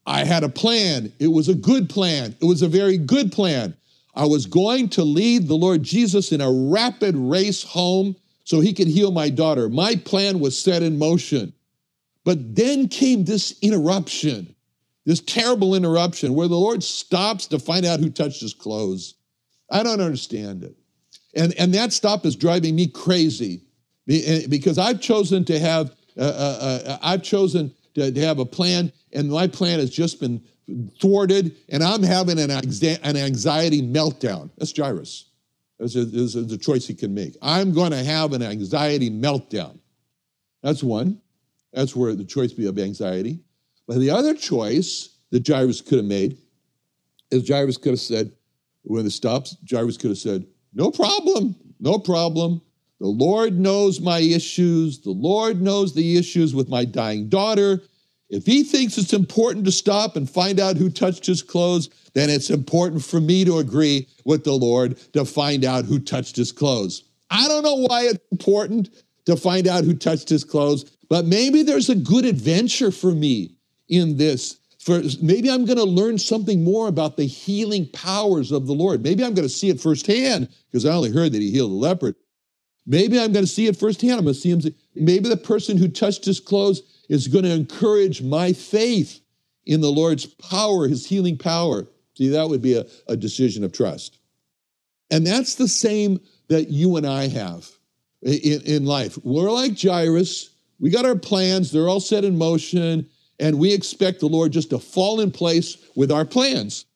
I 0.06 0.24
had 0.24 0.44
a 0.44 0.48
plan. 0.48 1.12
It 1.18 1.28
was 1.28 1.48
a 1.48 1.54
good 1.54 1.90
plan. 1.90 2.36
It 2.40 2.44
was 2.44 2.62
a 2.62 2.68
very 2.68 2.96
good 2.96 3.32
plan. 3.32 3.76
I 4.14 4.24
was 4.24 4.46
going 4.46 4.88
to 4.90 5.02
lead 5.02 5.48
the 5.48 5.56
Lord 5.56 5.82
Jesus 5.82 6.32
in 6.32 6.40
a 6.40 6.50
rapid 6.50 7.16
race 7.16 7.62
home 7.62 8.14
so 8.44 8.60
he 8.60 8.72
could 8.72 8.86
heal 8.86 9.10
my 9.10 9.28
daughter. 9.28 9.68
My 9.68 9.96
plan 9.96 10.38
was 10.38 10.58
set 10.58 10.82
in 10.82 10.98
motion. 10.98 11.52
But 12.24 12.54
then 12.54 12.88
came 12.88 13.24
this 13.24 13.58
interruption, 13.62 14.54
this 15.04 15.20
terrible 15.20 15.74
interruption 15.74 16.34
where 16.34 16.48
the 16.48 16.56
Lord 16.56 16.82
stops 16.82 17.46
to 17.46 17.58
find 17.58 17.84
out 17.84 18.00
who 18.00 18.10
touched 18.10 18.40
his 18.40 18.54
clothes. 18.54 19.14
I 19.70 19.82
don't 19.82 20.00
understand 20.00 20.64
it. 20.64 20.76
And, 21.36 21.54
and 21.58 21.72
that 21.74 21.92
stop 21.92 22.24
is 22.24 22.34
driving 22.34 22.74
me 22.74 22.86
crazy 22.86 23.62
eh, 24.08 24.46
because 24.48 24.78
I've 24.78 25.00
chosen 25.00 25.44
to 25.44 25.58
have, 25.58 25.90
uh, 26.16 26.22
uh, 26.22 26.80
uh, 26.86 26.98
I've 27.02 27.22
chosen 27.22 27.72
to, 27.94 28.10
to 28.10 28.20
have 28.22 28.38
a 28.38 28.46
plan, 28.46 28.90
and 29.12 29.30
my 29.30 29.46
plan 29.46 29.78
has 29.78 29.90
just 29.90 30.18
been 30.18 30.42
thwarted, 31.00 31.54
and 31.68 31.82
I'm 31.82 32.02
having 32.02 32.38
an, 32.38 32.50
an 32.50 33.16
anxiety 33.16 33.82
meltdown. 33.82 34.50
That's 34.56 34.76
Jairus. 34.76 35.30
A, 35.78 35.84
a 35.84 36.58
choice 36.58 36.86
he 36.86 36.94
can 36.94 37.12
make. 37.12 37.36
I'm 37.42 37.72
going 37.72 37.90
to 37.90 38.02
have 38.02 38.32
an 38.32 38.42
anxiety 38.42 39.10
meltdown. 39.10 39.78
That's 40.62 40.82
one. 40.82 41.20
That's 41.74 41.94
where 41.94 42.14
the 42.14 42.24
choice 42.24 42.54
be 42.54 42.66
of 42.66 42.78
anxiety. 42.78 43.40
But 43.86 43.98
the 43.98 44.10
other 44.10 44.34
choice 44.34 45.18
that 45.30 45.46
Jairus 45.46 45.82
could 45.82 45.98
have 45.98 46.06
made 46.06 46.38
is 47.30 47.46
Jairus 47.46 47.76
could 47.76 47.92
have 47.92 48.00
said, 48.00 48.32
when 48.82 49.04
it 49.04 49.10
stops, 49.10 49.56
Jairus 49.70 49.98
could 49.98 50.10
have 50.10 50.18
said, 50.18 50.46
no 50.76 50.90
problem, 50.90 51.56
no 51.80 51.98
problem. 51.98 52.60
The 53.00 53.06
Lord 53.06 53.58
knows 53.58 54.00
my 54.00 54.20
issues. 54.20 55.00
The 55.00 55.10
Lord 55.10 55.60
knows 55.60 55.94
the 55.94 56.16
issues 56.16 56.54
with 56.54 56.68
my 56.68 56.84
dying 56.84 57.28
daughter. 57.28 57.82
If 58.28 58.44
he 58.44 58.62
thinks 58.62 58.98
it's 58.98 59.12
important 59.12 59.64
to 59.64 59.72
stop 59.72 60.16
and 60.16 60.28
find 60.28 60.60
out 60.60 60.76
who 60.76 60.90
touched 60.90 61.24
his 61.24 61.42
clothes, 61.42 61.88
then 62.12 62.28
it's 62.28 62.50
important 62.50 63.02
for 63.02 63.20
me 63.20 63.44
to 63.44 63.58
agree 63.58 64.06
with 64.24 64.44
the 64.44 64.52
Lord 64.52 64.98
to 65.14 65.24
find 65.24 65.64
out 65.64 65.86
who 65.86 65.98
touched 65.98 66.36
his 66.36 66.52
clothes. 66.52 67.04
I 67.30 67.48
don't 67.48 67.62
know 67.62 67.86
why 67.86 68.02
it's 68.02 68.24
important 68.30 68.90
to 69.24 69.36
find 69.36 69.66
out 69.66 69.84
who 69.84 69.94
touched 69.94 70.28
his 70.28 70.44
clothes, 70.44 70.96
but 71.08 71.24
maybe 71.24 71.62
there's 71.62 71.88
a 71.88 71.94
good 71.94 72.24
adventure 72.24 72.90
for 72.90 73.12
me 73.12 73.56
in 73.88 74.16
this 74.16 74.58
for 74.86 75.02
maybe 75.20 75.50
I'm 75.50 75.64
going 75.64 75.78
to 75.78 75.84
learn 75.84 76.16
something 76.16 76.62
more 76.62 76.86
about 76.86 77.16
the 77.16 77.26
healing 77.26 77.88
powers 77.88 78.52
of 78.52 78.68
the 78.68 78.72
Lord. 78.72 79.02
Maybe 79.02 79.24
I'm 79.24 79.34
going 79.34 79.48
to 79.48 79.52
see 79.52 79.68
it 79.68 79.80
firsthand 79.80 80.48
because 80.70 80.86
I 80.86 80.92
only 80.92 81.10
heard 81.10 81.32
that 81.32 81.42
he 81.42 81.50
healed 81.50 81.72
a 81.72 81.74
leopard. 81.74 82.14
Maybe 82.86 83.18
I'm 83.18 83.32
going 83.32 83.44
to 83.44 83.50
see 83.50 83.66
it 83.66 83.76
firsthand. 83.76 84.12
I'm 84.12 84.26
going 84.26 84.34
to 84.34 84.40
see 84.40 84.50
him. 84.50 84.60
Maybe 84.94 85.28
the 85.28 85.36
person 85.36 85.76
who 85.76 85.88
touched 85.88 86.24
his 86.24 86.38
clothes 86.38 86.82
is 87.08 87.26
going 87.26 87.42
to 87.42 87.50
encourage 87.50 88.22
my 88.22 88.52
faith 88.52 89.20
in 89.64 89.80
the 89.80 89.90
Lord's 89.90 90.24
power, 90.24 90.86
his 90.86 91.04
healing 91.04 91.36
power. 91.36 91.88
See, 92.14 92.28
that 92.28 92.48
would 92.48 92.62
be 92.62 92.78
a, 92.78 92.86
a 93.08 93.16
decision 93.16 93.64
of 93.64 93.72
trust. 93.72 94.20
And 95.10 95.26
that's 95.26 95.56
the 95.56 95.66
same 95.66 96.20
that 96.46 96.68
you 96.68 96.94
and 96.94 97.08
I 97.08 97.26
have 97.26 97.68
in, 98.22 98.60
in 98.62 98.86
life. 98.86 99.18
We're 99.24 99.50
like 99.50 99.80
Jairus. 99.80 100.50
We 100.78 100.90
got 100.90 101.06
our 101.06 101.16
plans, 101.16 101.72
they're 101.72 101.88
all 101.88 101.98
set 101.98 102.24
in 102.24 102.38
motion 102.38 103.08
and 103.38 103.58
we 103.58 103.72
expect 103.72 104.20
the 104.20 104.26
Lord 104.26 104.52
just 104.52 104.70
to 104.70 104.78
fall 104.78 105.20
in 105.20 105.30
place 105.30 105.76
with 105.94 106.10
our 106.10 106.24
plans. 106.24 106.86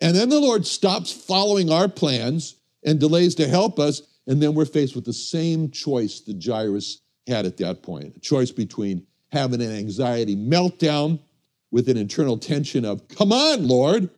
And 0.00 0.16
then 0.16 0.28
the 0.28 0.40
Lord 0.40 0.66
stops 0.66 1.12
following 1.12 1.70
our 1.70 1.88
plans 1.88 2.56
and 2.84 3.00
delays 3.00 3.34
to 3.36 3.48
help 3.48 3.78
us, 3.78 4.02
and 4.26 4.40
then 4.42 4.54
we're 4.54 4.64
faced 4.64 4.94
with 4.94 5.04
the 5.04 5.12
same 5.12 5.70
choice 5.70 6.20
that 6.20 6.42
Jairus 6.42 7.02
had 7.26 7.46
at 7.46 7.56
that 7.58 7.82
point 7.82 8.16
a 8.16 8.20
choice 8.20 8.50
between 8.50 9.06
having 9.30 9.60
an 9.60 9.72
anxiety 9.72 10.36
meltdown 10.36 11.20
with 11.70 11.88
an 11.88 11.96
internal 11.96 12.38
tension 12.38 12.84
of, 12.84 13.06
come 13.08 13.32
on, 13.32 13.66
Lord, 13.66 14.08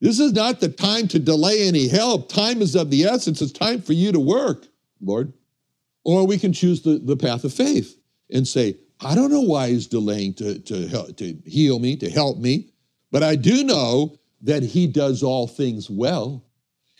this 0.00 0.20
is 0.20 0.32
not 0.32 0.60
the 0.60 0.68
time 0.68 1.08
to 1.08 1.18
delay 1.18 1.66
any 1.66 1.88
help. 1.88 2.28
Time 2.28 2.62
is 2.62 2.76
of 2.76 2.90
the 2.90 3.04
essence. 3.04 3.40
It's 3.40 3.52
time 3.52 3.80
for 3.80 3.94
you 3.94 4.12
to 4.12 4.20
work, 4.20 4.66
Lord. 5.00 5.32
Or 6.04 6.26
we 6.26 6.38
can 6.38 6.52
choose 6.52 6.82
the, 6.82 6.98
the 6.98 7.16
path 7.16 7.44
of 7.44 7.52
faith 7.52 7.98
and 8.30 8.46
say, 8.46 8.76
I 9.00 9.14
don't 9.14 9.30
know 9.30 9.42
why 9.42 9.68
he's 9.68 9.86
delaying 9.86 10.34
to, 10.34 10.58
to, 10.58 10.88
help, 10.88 11.16
to 11.18 11.36
heal 11.46 11.78
me, 11.78 11.96
to 11.96 12.10
help 12.10 12.38
me, 12.38 12.70
but 13.10 13.22
I 13.22 13.36
do 13.36 13.64
know 13.64 14.16
that 14.42 14.62
he 14.62 14.86
does 14.86 15.22
all 15.22 15.46
things 15.46 15.88
well. 15.88 16.44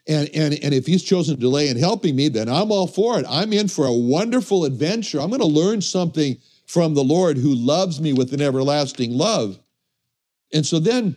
And, 0.07 0.29
and, 0.35 0.55
and 0.63 0.73
if 0.73 0.87
he's 0.87 1.03
chosen 1.03 1.35
to 1.35 1.41
delay 1.41 1.69
in 1.69 1.77
helping 1.77 2.17
me, 2.17 2.29
then 2.29 2.49
I'm 2.49 2.73
all 2.73 2.87
for 2.87 3.19
it. 3.19 3.27
I'm 3.29 3.53
in 3.53 3.69
for 3.69 3.85
a 3.85 3.93
wonderful 3.93 4.65
adventure. 4.65 5.21
I'm 5.21 5.29
going 5.29 5.41
to 5.41 5.47
learn 5.47 5.83
something 5.83 6.39
from 6.67 6.95
the 6.95 7.05
Lord 7.05 7.37
who 7.37 7.55
loves 7.55 8.01
me 8.01 8.13
with 8.13 8.33
an 8.33 8.41
everlasting 8.41 9.13
love. 9.13 9.59
And 10.53 10.65
so 10.65 10.79
then 10.79 11.17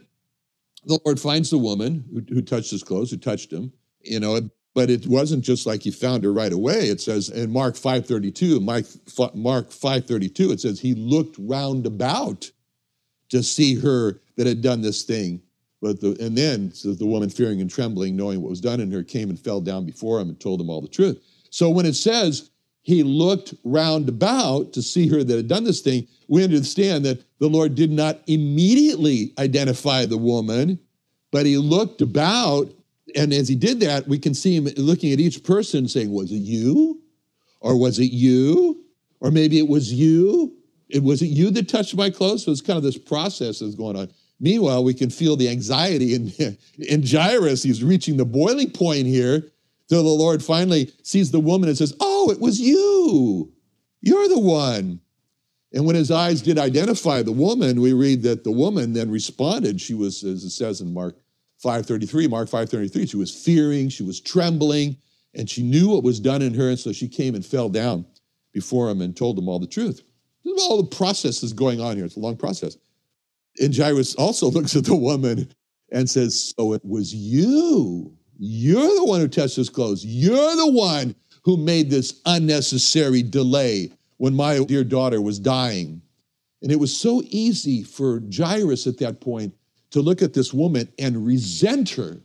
the 0.86 1.00
Lord 1.06 1.20
finds 1.20 1.50
the 1.50 1.58
woman 1.58 2.04
who, 2.12 2.36
who 2.36 2.42
touched 2.42 2.72
his 2.72 2.84
clothes, 2.84 3.12
who 3.12 3.18
touched 3.18 3.52
him, 3.52 3.72
you 4.02 4.20
know, 4.20 4.50
but 4.74 4.90
it 4.90 5.06
wasn't 5.08 5.44
just 5.44 5.66
like 5.66 5.82
he 5.82 5.92
found 5.92 6.24
her 6.24 6.32
right 6.32 6.54
away. 6.54 6.88
It 6.88 7.02
says 7.02 7.30
in 7.30 7.52
Mark 7.52 7.76
5.32, 7.76 8.62
Mark, 8.62 8.86
Mark 9.36 9.70
5.32, 9.70 10.52
it 10.52 10.62
says 10.62 10.80
he 10.80 10.94
looked 10.96 11.36
round 11.40 11.86
about 11.86 12.50
to 13.30 13.44
see 13.44 13.76
her 13.76 14.22
that 14.38 14.48
had 14.48 14.62
done 14.62 14.82
this 14.82 15.04
thing. 15.04 15.42
But 15.82 16.00
the, 16.00 16.16
and 16.22 16.38
then 16.38 16.72
says 16.74 16.98
the 16.98 17.06
woman 17.06 17.30
fearing 17.30 17.60
and 17.60 17.70
trembling, 17.70 18.16
knowing 18.16 18.42
what 18.42 18.50
was 18.50 18.62
done 18.62 18.80
in 18.80 18.92
her, 18.92 19.04
came 19.04 19.30
and 19.30 19.40
fell 19.40 19.62
down 19.62 19.86
before 19.86 20.20
him 20.20 20.30
and 20.30 20.40
told 20.40 20.62
him 20.62 20.70
all 20.70 20.82
the 20.82 20.88
truth. 20.88 21.22
So 21.50 21.70
when 21.70 21.86
it 21.86 21.96
says 21.96 22.52
he 22.84 23.04
looked 23.04 23.54
round 23.64 24.08
about 24.08 24.74
to 24.74 24.82
see 24.82 25.08
her 25.08 25.24
that 25.24 25.36
had 25.36 25.48
done 25.48 25.64
this 25.64 25.82
thing, 25.82 26.08
we 26.28 26.44
understand 26.44 27.04
that 27.06 27.24
the 27.40 27.50
Lord 27.50 27.76
did 27.76 27.92
not 27.92 28.22
immediately 28.28 29.34
identify 29.38 30.06
the 30.06 30.18
woman, 30.18 30.80
but 31.32 31.46
he 31.46 31.58
looked 31.58 32.02
about 32.02 32.72
and 33.16 33.34
as 33.34 33.48
he 33.48 33.56
did 33.56 33.80
that, 33.82 34.08
we 34.08 34.20
can 34.20 34.34
see 34.34 34.56
him 34.56 34.66
looking 34.78 35.12
at 35.14 35.20
each 35.20 35.44
person 35.44 35.88
saying, 35.88 36.12
Was 36.12 36.32
it 36.32 36.38
you? 36.38 37.02
Or 37.60 37.78
was 37.78 38.00
it 38.00 38.12
you? 38.12 38.84
Or 39.20 39.32
maybe 39.32 39.60
it 39.60 39.68
was 39.68 39.94
you. 39.94 40.56
It 40.90 41.04
was 41.04 41.22
it 41.22 41.28
you 41.28 41.52
that 41.52 41.70
touched 41.70 41.96
my 41.96 42.10
clothes? 42.10 42.46
So 42.46 42.52
it's 42.52 42.62
kind 42.62 42.78
of 42.78 42.84
this 42.84 42.98
process 42.98 43.60
that's 43.60 43.76
going 43.76 43.96
on. 43.96 44.10
Meanwhile, 44.40 44.84
we 44.84 44.94
can 44.94 45.10
feel 45.10 45.36
the 45.36 45.50
anxiety 45.50 46.16
in, 46.16 46.34
in 46.80 47.06
Jairus. 47.06 47.64
He's 47.64 47.84
reaching 47.84 48.18
the 48.18 48.26
boiling 48.26 48.72
point 48.72 49.06
here 49.06 49.44
till 49.88 50.04
the 50.04 50.10
Lord 50.10 50.44
finally 50.44 50.92
sees 51.04 51.32
the 51.32 51.40
woman 51.40 51.70
and 51.70 51.78
says, 51.78 51.96
Oh, 52.00 52.32
it 52.32 52.40
was 52.40 52.60
you. 52.60 53.54
You're 54.02 54.28
the 54.28 54.40
one. 54.40 55.00
And 55.74 55.86
when 55.86 55.96
his 55.96 56.12
eyes 56.12 56.42
did 56.42 56.58
identify 56.58 57.22
the 57.22 57.32
woman, 57.32 57.80
we 57.80 57.94
read 57.94 58.24
that 58.24 58.44
the 58.44 58.52
woman 58.52 58.92
then 58.94 59.10
responded. 59.10 59.80
She 59.80 59.94
was, 59.94 60.24
as 60.24 60.44
it 60.44 60.50
says 60.50 60.82
in 60.82 60.94
Mark 60.94 61.16
533, 61.62 62.28
Mark 62.28 62.50
533, 62.50 63.06
she 63.06 63.18
was 63.18 63.34
fearing, 63.34 63.90
she 63.90 64.04
was 64.04 64.20
trembling, 64.20 64.98
and 65.36 65.50
she 65.50 65.62
knew 65.62 65.90
what 65.90 66.04
was 66.04 66.20
done 66.20 66.42
in 66.42 66.54
her, 66.56 66.70
and 66.70 66.80
so 66.80 66.92
she 66.92 67.08
came 67.08 67.36
and 67.36 67.46
fell 67.46 67.70
down 67.70 68.06
before 68.52 68.90
him 68.90 69.02
and 69.02 69.16
told 69.16 69.38
him 69.38 69.48
all 69.48 69.60
the 69.60 69.68
truth. 69.68 70.02
All 70.46 70.82
the 70.82 70.96
processes 70.96 71.54
going 71.54 71.80
on 71.80 71.96
here. 71.96 72.06
It's 72.06 72.18
a 72.18 72.20
long 72.20 72.36
process. 72.36 72.78
And 73.60 73.76
Jairus 73.76 74.16
also 74.16 74.50
looks 74.52 74.76
at 74.76 74.86
the 74.86 74.96
woman 74.96 75.52
and 75.92 76.10
says, 76.10 76.54
So 76.58 76.74
it 76.74 76.84
was 76.84 77.14
you. 77.14 78.12
You're 78.40 78.96
the 78.96 79.06
one 79.06 79.20
who 79.20 79.28
touched 79.28 79.56
his 79.56 79.70
clothes. 79.70 80.04
You're 80.04 80.56
the 80.56 80.72
one 80.72 81.16
who 81.44 81.58
made 81.58 81.90
this 81.92 82.22
unnecessary 82.26 83.22
delay 83.22 83.92
when 84.18 84.34
my 84.34 84.64
dear 84.64 84.84
daughter 84.84 85.22
was 85.22 85.40
dying. 85.40 86.02
And 86.64 86.72
it 86.72 86.80
was 86.80 86.96
so 86.96 87.22
easy 87.28 87.84
for 87.84 88.22
Jairus 88.36 88.88
at 88.88 88.98
that 89.00 89.22
point 89.22 89.54
to 89.92 90.02
look 90.02 90.22
at 90.22 90.34
this 90.34 90.54
woman 90.54 90.88
and 90.98 91.26
resent 91.26 91.90
her, 91.92 92.22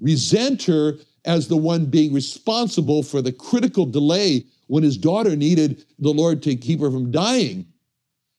resent 0.00 0.62
her 0.64 0.94
as 1.24 1.48
the 1.48 1.56
one 1.56 1.86
being 1.86 2.12
responsible 2.12 3.02
for 3.02 3.22
the 3.22 3.32
critical 3.32 3.86
delay 3.86 4.44
when 4.66 4.82
his 4.82 4.96
daughter 4.96 5.36
needed 5.36 5.84
the 5.98 6.10
Lord 6.10 6.42
to 6.42 6.56
keep 6.56 6.80
her 6.80 6.90
from 6.90 7.10
dying. 7.10 7.66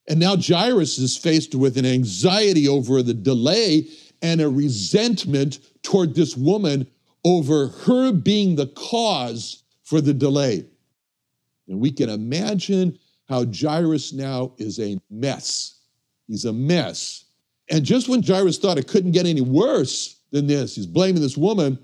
And 0.08 0.20
now 0.20 0.36
Jairus 0.36 1.00
is 1.00 1.18
faced 1.18 1.56
with 1.56 1.78
an 1.78 1.86
anxiety 1.86 2.68
over 2.68 3.02
the 3.02 3.14
delay 3.14 3.88
and 4.22 4.40
a 4.40 4.50
resentment 4.50 5.60
toward 5.82 6.14
this 6.14 6.38
woman 6.38 6.88
over 7.24 7.68
her 7.68 8.12
being 8.12 8.56
the 8.56 8.68
cause 8.68 9.64
for 9.84 10.02
the 10.02 10.14
delay. 10.14 10.66
And 11.68 11.80
we 11.80 11.92
can 11.92 12.10
imagine 12.10 13.00
how 13.28 13.46
Jairus 13.46 14.14
now 14.14 14.54
is 14.58 14.80
a 14.80 15.00
mess. 15.10 15.80
He's 16.28 16.46
a 16.46 16.54
mess. 16.54 17.26
And 17.70 17.84
just 17.84 18.08
when 18.08 18.22
Jairus 18.22 18.58
thought 18.58 18.78
it 18.78 18.88
couldn't 18.88 19.12
get 19.12 19.26
any 19.26 19.42
worse 19.42 20.20
than 20.32 20.48
this, 20.48 20.76
he's 20.76 20.86
blaming 20.86 21.22
this 21.22 21.38
woman, 21.38 21.80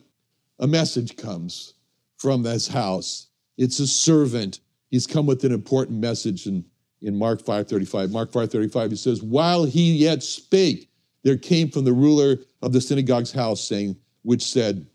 a 0.59 0.67
message 0.67 1.17
comes 1.17 1.73
from 2.17 2.43
this 2.43 2.67
house. 2.67 3.27
It's 3.57 3.79
a 3.79 3.87
servant. 3.87 4.59
He's 4.89 5.07
come 5.07 5.25
with 5.25 5.43
an 5.43 5.51
important 5.51 5.99
message 5.99 6.45
in, 6.45 6.65
in 7.01 7.17
Mark 7.17 7.41
5:35. 7.41 8.11
Mark 8.11 8.31
5:35, 8.31 8.91
he 8.91 8.95
says, 8.95 9.23
While 9.23 9.65
he 9.65 9.93
yet 9.93 10.21
spake, 10.21 10.89
there 11.23 11.37
came 11.37 11.69
from 11.69 11.85
the 11.85 11.93
ruler 11.93 12.37
of 12.61 12.73
the 12.73 12.81
synagogue's 12.81 13.31
house, 13.31 13.61
saying, 13.61 13.95
which 14.23 14.43
said, 14.43 14.85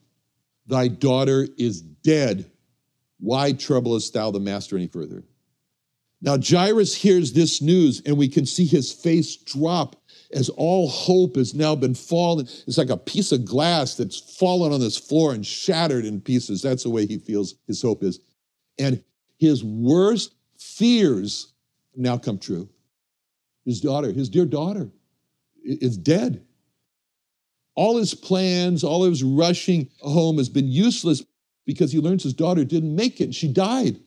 Thy 0.66 0.88
daughter 0.88 1.46
is 1.56 1.80
dead. 1.80 2.50
Why 3.18 3.52
troublest 3.52 4.12
thou 4.12 4.30
the 4.30 4.40
master 4.40 4.76
any 4.76 4.88
further? 4.88 5.24
Now 6.20 6.38
Jairus 6.38 6.94
hears 6.94 7.32
this 7.32 7.62
news, 7.62 8.02
and 8.04 8.16
we 8.16 8.28
can 8.28 8.46
see 8.46 8.66
his 8.66 8.92
face 8.92 9.36
drop 9.36 9.96
as 10.32 10.48
all 10.50 10.88
hope 10.88 11.36
has 11.36 11.54
now 11.54 11.74
been 11.74 11.94
fallen. 11.94 12.46
It's 12.66 12.78
like 12.78 12.90
a 12.90 12.96
piece 12.96 13.32
of 13.32 13.44
glass 13.44 13.94
that's 13.96 14.18
fallen 14.18 14.72
on 14.72 14.80
this 14.80 14.96
floor 14.96 15.32
and 15.32 15.46
shattered 15.46 16.04
in 16.04 16.20
pieces. 16.20 16.62
That's 16.62 16.82
the 16.82 16.90
way 16.90 17.06
he 17.06 17.18
feels 17.18 17.54
his 17.66 17.82
hope 17.82 18.02
is. 18.02 18.20
And 18.78 19.02
his 19.38 19.64
worst 19.64 20.34
fears 20.58 21.52
now 21.94 22.18
come 22.18 22.38
true. 22.38 22.68
His 23.64 23.80
daughter, 23.80 24.12
his 24.12 24.28
dear 24.28 24.46
daughter, 24.46 24.90
is 25.64 25.96
dead. 25.96 26.44
All 27.74 27.98
his 27.98 28.14
plans, 28.14 28.84
all 28.84 29.04
his 29.04 29.22
rushing 29.22 29.90
home 30.00 30.38
has 30.38 30.48
been 30.48 30.68
useless 30.68 31.24
because 31.66 31.92
he 31.92 31.98
learns 31.98 32.22
his 32.22 32.32
daughter 32.32 32.64
didn't 32.64 32.94
make 32.94 33.20
it. 33.20 33.34
She 33.34 33.48
died. 33.48 33.98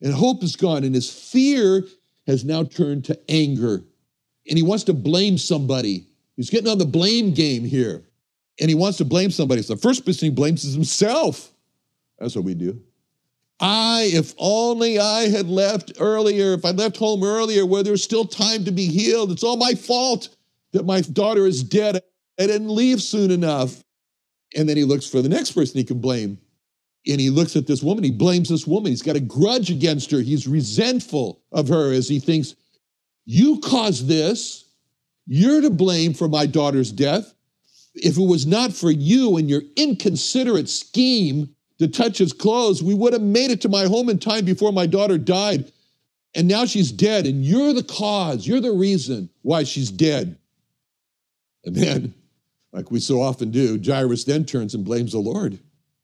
And 0.00 0.14
hope 0.14 0.42
is 0.42 0.56
gone. 0.56 0.84
And 0.84 0.94
his 0.94 1.10
fear 1.10 1.84
has 2.26 2.44
now 2.44 2.62
turned 2.62 3.04
to 3.06 3.18
anger. 3.28 3.82
And 4.48 4.56
he 4.56 4.62
wants 4.62 4.84
to 4.84 4.94
blame 4.94 5.38
somebody. 5.38 6.06
He's 6.36 6.50
getting 6.50 6.70
on 6.70 6.78
the 6.78 6.86
blame 6.86 7.34
game 7.34 7.64
here. 7.64 8.04
And 8.60 8.68
he 8.68 8.74
wants 8.74 8.98
to 8.98 9.04
blame 9.04 9.30
somebody. 9.30 9.62
So 9.62 9.74
the 9.74 9.80
first 9.80 10.04
person 10.04 10.26
he 10.26 10.34
blames 10.34 10.64
is 10.64 10.74
himself. 10.74 11.52
That's 12.18 12.34
what 12.34 12.44
we 12.44 12.54
do. 12.54 12.80
I, 13.60 14.10
if 14.12 14.34
only 14.38 14.98
I 14.98 15.28
had 15.28 15.48
left 15.48 15.92
earlier, 15.98 16.52
if 16.52 16.64
I 16.64 16.70
left 16.70 16.96
home 16.96 17.24
earlier 17.24 17.66
where 17.66 17.82
there's 17.82 18.04
still 18.04 18.24
time 18.24 18.64
to 18.64 18.70
be 18.70 18.86
healed, 18.86 19.32
it's 19.32 19.42
all 19.42 19.56
my 19.56 19.74
fault 19.74 20.28
that 20.72 20.86
my 20.86 21.00
daughter 21.00 21.46
is 21.46 21.62
dead. 21.62 21.96
I 22.38 22.46
didn't 22.46 22.68
leave 22.68 23.02
soon 23.02 23.30
enough. 23.30 23.82
And 24.56 24.68
then 24.68 24.76
he 24.76 24.84
looks 24.84 25.08
for 25.08 25.22
the 25.22 25.28
next 25.28 25.52
person 25.52 25.78
he 25.78 25.84
can 25.84 26.00
blame. 26.00 26.38
And 27.06 27.20
he 27.20 27.30
looks 27.30 27.56
at 27.56 27.66
this 27.66 27.82
woman, 27.82 28.04
he 28.04 28.10
blames 28.10 28.48
this 28.48 28.66
woman. 28.66 28.90
He's 28.90 29.02
got 29.02 29.16
a 29.16 29.20
grudge 29.20 29.70
against 29.70 30.10
her. 30.10 30.20
He's 30.20 30.46
resentful 30.46 31.40
of 31.52 31.68
her 31.68 31.92
as 31.92 32.08
he 32.08 32.20
thinks, 32.20 32.54
You 33.30 33.60
caused 33.60 34.08
this. 34.08 34.64
You're 35.26 35.60
to 35.60 35.68
blame 35.68 36.14
for 36.14 36.28
my 36.28 36.46
daughter's 36.46 36.90
death. 36.90 37.34
If 37.94 38.16
it 38.16 38.26
was 38.26 38.46
not 38.46 38.72
for 38.72 38.90
you 38.90 39.36
and 39.36 39.50
your 39.50 39.60
inconsiderate 39.76 40.70
scheme 40.70 41.54
to 41.78 41.88
touch 41.88 42.16
his 42.16 42.32
clothes, 42.32 42.82
we 42.82 42.94
would 42.94 43.12
have 43.12 43.20
made 43.20 43.50
it 43.50 43.60
to 43.60 43.68
my 43.68 43.84
home 43.84 44.08
in 44.08 44.18
time 44.18 44.46
before 44.46 44.72
my 44.72 44.86
daughter 44.86 45.18
died. 45.18 45.70
And 46.34 46.48
now 46.48 46.64
she's 46.64 46.90
dead, 46.90 47.26
and 47.26 47.44
you're 47.44 47.74
the 47.74 47.82
cause, 47.82 48.46
you're 48.46 48.62
the 48.62 48.72
reason 48.72 49.28
why 49.42 49.64
she's 49.64 49.90
dead. 49.90 50.38
And 51.66 51.76
then, 51.76 52.14
like 52.72 52.90
we 52.90 52.98
so 52.98 53.20
often 53.20 53.50
do, 53.50 53.78
Jairus 53.78 54.24
then 54.24 54.46
turns 54.46 54.74
and 54.74 54.86
blames 54.86 55.12
the 55.12 55.18
Lord. 55.18 55.58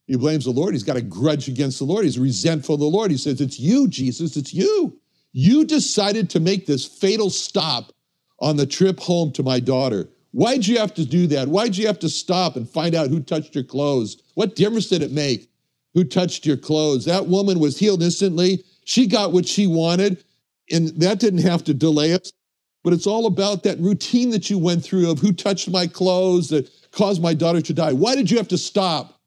He 0.07 0.17
blames 0.17 0.45
the 0.45 0.51
Lord. 0.51 0.75
He's 0.75 0.83
got 0.83 0.99
a 0.99 1.03
grudge 1.03 1.49
against 1.49 1.79
the 1.79 1.87
Lord. 1.87 2.05
He's 2.05 2.19
resentful 2.19 2.75
of 2.75 2.83
the 2.83 2.87
Lord. 2.87 3.11
He 3.11 3.17
says, 3.17 3.41
It's 3.41 3.59
you, 3.59 3.89
Jesus, 3.89 4.37
it's 4.37 4.53
you. 4.53 5.01
You 5.35 5.67
decided 5.67 6.31
to 6.31 6.41
make 6.41 6.65
this 6.65 6.87
fatal 6.87 7.29
stop 7.29 7.93
on 8.41 8.57
the 8.57 8.65
trip 8.65 8.99
home 8.99 9.33
to 9.33 9.43
my 9.43 9.61
daughter. 9.61 10.09
Why'd 10.31 10.67
you 10.67 10.79
have 10.79 10.95
to 10.95 11.05
do 11.05 11.27
that? 11.27 11.49
Why'd 11.49 11.77
you 11.77 11.87
have 11.87 11.99
to 11.99 12.09
stop 12.09 12.57
and 12.57 12.67
find 12.67 12.95
out 12.95 13.11
who 13.11 13.21
touched 13.21 13.55
your 13.55 13.65
clothes? 13.65 14.17
What 14.35 14.57
difference 14.57 14.89
did 14.89 15.03
it 15.03 15.13
make 15.13 15.51
who 15.93 16.05
touched 16.05 16.47
your 16.47 16.57
clothes? 16.57 17.05
That 17.05 17.27
woman 17.27 17.61
was 17.61 17.79
healed 17.79 18.03
instantly. 18.03 18.65
She 18.87 19.07
got 19.07 19.33
what 19.33 19.47
she 19.47 19.67
wanted, 19.67 20.25
and 20.71 20.89
that 21.01 21.21
didn't 21.21 21.43
have 21.43 21.65
to 21.65 21.75
delay 21.75 22.15
us 22.15 22.33
but 22.85 22.93
it's 22.93 23.07
all 23.07 23.27
about 23.27 23.63
that 23.63 23.81
routine 23.81 24.31
that 24.31 24.51
you 24.51 24.59
went 24.59 24.85
through 24.85 25.11
of 25.11 25.19
who 25.19 25.33
touched 25.33 25.71
my 25.71 25.87
clothes 25.87 26.51
that 26.51 26.71
caused 26.93 27.21
my 27.21 27.33
daughter 27.33 27.63
to 27.63 27.73
die. 27.73 27.95
Why 27.95 28.15
did 28.15 28.31
you 28.31 28.37
have 28.37 28.49
to 28.49 28.59
stop? 28.59 29.19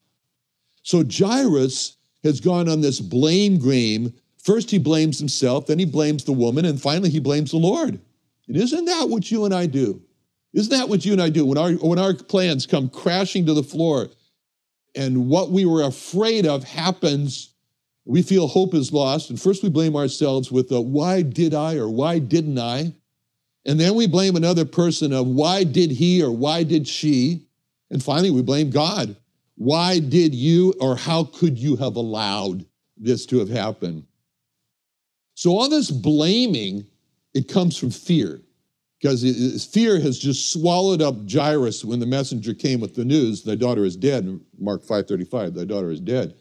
So 0.84 1.04
Jairus 1.04 1.98
has 2.24 2.40
gone 2.40 2.70
on 2.70 2.82
this 2.82 3.00
blame 3.00 3.58
game. 3.58 4.14
First, 4.48 4.72
he 4.72 4.78
blames 4.78 5.20
himself, 5.20 5.68
then 5.68 5.78
he 5.78 5.84
blames 5.84 6.24
the 6.24 6.32
woman, 6.32 6.64
and 6.64 6.82
finally, 6.82 7.10
he 7.10 7.20
blames 7.20 7.52
the 7.52 7.58
Lord. 7.58 8.00
And 8.48 8.56
isn't 8.56 8.86
that 8.86 9.10
what 9.10 9.30
you 9.30 9.44
and 9.44 9.54
I 9.54 9.66
do? 9.66 10.02
Isn't 10.54 10.72
that 10.72 10.88
what 10.88 11.04
you 11.04 11.12
and 11.12 11.22
I 11.22 11.28
do 11.28 11.46
when 11.46 11.58
our, 11.58 11.74
when 11.74 12.00
our 12.00 12.14
plans 12.14 12.66
come 12.66 12.88
crashing 12.88 13.46
to 13.46 13.54
the 13.54 13.62
floor 13.62 14.08
and 14.96 15.28
what 15.28 15.52
we 15.52 15.66
were 15.66 15.84
afraid 15.84 16.48
of 16.48 16.64
happens? 16.64 17.56
We 18.06 18.22
feel 18.22 18.48
hope 18.48 18.74
is 18.74 18.94
lost, 18.94 19.30
and 19.30 19.38
first 19.38 19.64
we 19.64 19.70
blame 19.70 19.98
ourselves 19.98 20.50
with 20.50 20.70
the 20.70 20.80
why 20.80 21.24
did 21.24 21.54
I 21.54 21.76
or 21.76 21.90
why 21.90 22.18
didn't 22.18 22.58
I? 22.58 22.94
And 23.66 23.78
then 23.78 23.96
we 23.96 24.08
blame 24.08 24.38
another 24.38 24.64
person 24.64 25.12
of 25.12 25.28
why 25.28 25.66
did 25.66 25.92
he 25.92 26.24
or 26.24 26.32
why 26.32 26.64
did 26.64 26.88
she? 26.88 27.46
And 27.92 28.02
finally, 28.02 28.32
we 28.32 28.44
blame 28.44 28.70
God. 28.70 29.14
Why 29.56 30.00
did 30.00 30.34
you 30.34 30.74
or 30.80 30.96
how 30.96 31.26
could 31.26 31.60
you 31.60 31.76
have 31.76 31.98
allowed 31.98 32.66
this 32.96 33.26
to 33.26 33.40
have 33.40 33.50
happened? 33.50 34.06
So, 35.38 35.52
all 35.52 35.70
this 35.70 35.92
blaming, 35.92 36.88
it 37.36 37.48
comes 37.48 37.78
from 37.78 37.92
fear 37.92 38.42
because 39.00 39.22
fear 39.72 40.00
has 40.00 40.18
just 40.18 40.52
swallowed 40.52 41.00
up 41.00 41.30
Jairus 41.30 41.86
when 41.86 42.00
the 42.00 42.08
messenger 42.08 42.56
came 42.56 42.80
with 42.80 42.96
the 42.96 43.06
news, 43.06 43.44
thy 43.44 43.54
daughter 43.54 43.86
is 43.86 43.96
dead. 43.96 44.40
Mark 44.58 44.84
5:35, 44.84 45.54
thy 45.54 45.64
daughter 45.64 45.92
is 45.92 46.00
dead. 46.00 46.34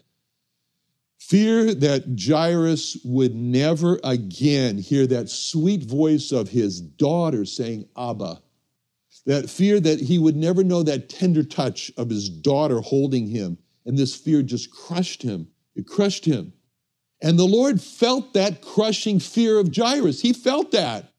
Fear 1.19 1.75
that 1.75 2.19
Jairus 2.19 2.97
would 3.05 3.35
never 3.35 3.99
again 4.03 4.79
hear 4.79 5.05
that 5.05 5.29
sweet 5.29 5.83
voice 5.83 6.31
of 6.31 6.49
his 6.49 6.81
daughter 6.81 7.45
saying, 7.45 7.87
Abba. 7.95 8.41
That 9.27 9.47
fear 9.47 9.79
that 9.79 9.99
he 9.99 10.17
would 10.17 10.35
never 10.35 10.63
know 10.63 10.81
that 10.81 11.07
tender 11.07 11.43
touch 11.43 11.91
of 11.97 12.09
his 12.09 12.29
daughter 12.29 12.81
holding 12.81 13.27
him. 13.27 13.59
And 13.85 13.95
this 13.95 14.15
fear 14.15 14.41
just 14.41 14.71
crushed 14.71 15.21
him. 15.21 15.49
It 15.75 15.85
crushed 15.85 16.25
him. 16.25 16.53
And 17.21 17.37
the 17.37 17.45
Lord 17.45 17.81
felt 17.81 18.33
that 18.33 18.61
crushing 18.61 19.19
fear 19.19 19.59
of 19.59 19.75
Jairus. 19.75 20.21
He 20.21 20.33
felt 20.33 20.71
that. 20.71 21.11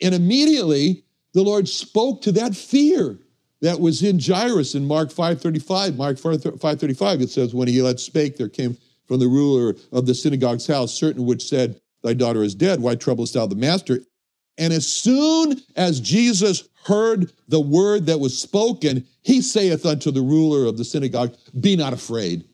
And 0.00 0.14
immediately 0.14 1.04
the 1.34 1.42
Lord 1.42 1.68
spoke 1.68 2.22
to 2.22 2.32
that 2.32 2.54
fear 2.54 3.18
that 3.60 3.80
was 3.80 4.02
in 4.02 4.18
Jairus 4.20 4.74
in 4.74 4.86
Mark 4.86 5.10
5:35. 5.10 5.96
Mark 5.96 6.18
5:35 6.18 7.20
it 7.20 7.30
says 7.30 7.54
when 7.54 7.68
he 7.68 7.82
let 7.82 8.00
spake 8.00 8.36
there 8.36 8.48
came 8.48 8.76
from 9.06 9.20
the 9.20 9.28
ruler 9.28 9.76
of 9.92 10.06
the 10.06 10.14
synagogue's 10.14 10.66
house, 10.66 10.94
certain 10.94 11.26
which 11.26 11.46
said, 11.46 11.80
Thy 12.02 12.14
daughter 12.14 12.42
is 12.42 12.54
dead. 12.54 12.80
Why 12.80 12.94
troublest 12.94 13.34
thou 13.34 13.46
the 13.46 13.54
master? 13.54 14.00
And 14.58 14.72
as 14.72 14.86
soon 14.86 15.60
as 15.76 16.00
Jesus 16.00 16.68
heard 16.84 17.32
the 17.48 17.60
word 17.60 18.06
that 18.06 18.20
was 18.20 18.40
spoken, 18.40 19.06
he 19.22 19.40
saith 19.40 19.86
unto 19.86 20.10
the 20.10 20.20
ruler 20.20 20.66
of 20.66 20.76
the 20.76 20.84
synagogue, 20.84 21.34
Be 21.60 21.76
not 21.76 21.92
afraid, 21.92 22.44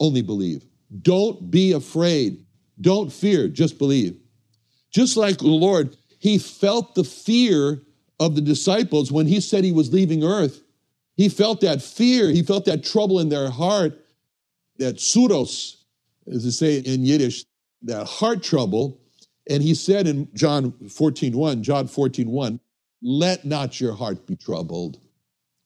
only 0.00 0.22
believe. 0.22 0.64
Don't 1.00 1.50
be 1.50 1.72
afraid. 1.72 2.44
Don't 2.80 3.12
fear, 3.12 3.48
just 3.48 3.78
believe. 3.78 4.16
Just 4.90 5.16
like 5.16 5.38
the 5.38 5.46
Lord, 5.46 5.96
he 6.18 6.38
felt 6.38 6.94
the 6.94 7.04
fear 7.04 7.82
of 8.20 8.34
the 8.34 8.40
disciples 8.40 9.10
when 9.10 9.26
he 9.26 9.40
said 9.40 9.64
he 9.64 9.72
was 9.72 9.92
leaving 9.92 10.22
earth. 10.22 10.62
He 11.16 11.28
felt 11.28 11.60
that 11.60 11.82
fear, 11.82 12.28
he 12.28 12.42
felt 12.42 12.64
that 12.66 12.84
trouble 12.84 13.20
in 13.20 13.28
their 13.28 13.50
heart 13.50 13.98
that 14.78 14.96
tsuris, 14.96 15.76
as 16.26 16.44
they 16.44 16.50
say 16.50 16.78
in 16.78 17.04
Yiddish, 17.04 17.44
that 17.82 18.06
heart 18.06 18.42
trouble. 18.42 19.00
And 19.48 19.62
he 19.62 19.74
said 19.74 20.06
in 20.06 20.28
John 20.34 20.72
14, 20.88 21.36
1, 21.36 21.62
John 21.62 21.86
14, 21.86 22.30
1, 22.30 22.60
let 23.02 23.44
not 23.44 23.80
your 23.80 23.94
heart 23.94 24.26
be 24.26 24.36
troubled. 24.36 24.98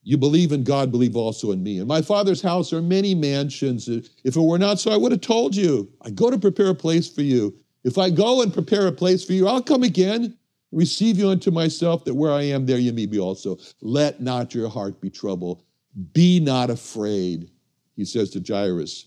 You 0.08 0.16
believe 0.16 0.52
in 0.52 0.62
God, 0.62 0.92
believe 0.92 1.16
also 1.16 1.50
in 1.50 1.64
me. 1.64 1.80
In 1.80 1.88
my 1.88 2.00
Father's 2.00 2.40
house 2.40 2.72
are 2.72 2.80
many 2.80 3.12
mansions. 3.12 3.88
If 3.88 4.36
it 4.36 4.40
were 4.40 4.56
not 4.56 4.78
so, 4.78 4.92
I 4.92 4.96
would 4.96 5.10
have 5.10 5.20
told 5.20 5.56
you. 5.56 5.90
I 6.02 6.10
go 6.10 6.30
to 6.30 6.38
prepare 6.38 6.68
a 6.68 6.76
place 6.76 7.08
for 7.12 7.22
you. 7.22 7.58
If 7.82 7.98
I 7.98 8.10
go 8.10 8.40
and 8.40 8.54
prepare 8.54 8.86
a 8.86 8.92
place 8.92 9.24
for 9.24 9.32
you, 9.32 9.48
I'll 9.48 9.60
come 9.60 9.82
again, 9.82 10.38
receive 10.70 11.18
you 11.18 11.28
unto 11.28 11.50
myself, 11.50 12.04
that 12.04 12.14
where 12.14 12.30
I 12.30 12.42
am, 12.42 12.66
there 12.66 12.78
you 12.78 12.92
may 12.92 13.06
be 13.06 13.18
also. 13.18 13.58
Let 13.80 14.20
not 14.20 14.54
your 14.54 14.68
heart 14.68 15.00
be 15.00 15.10
troubled. 15.10 15.64
Be 16.12 16.38
not 16.38 16.70
afraid, 16.70 17.50
he 17.96 18.04
says 18.04 18.30
to 18.30 18.40
Jairus 18.40 19.06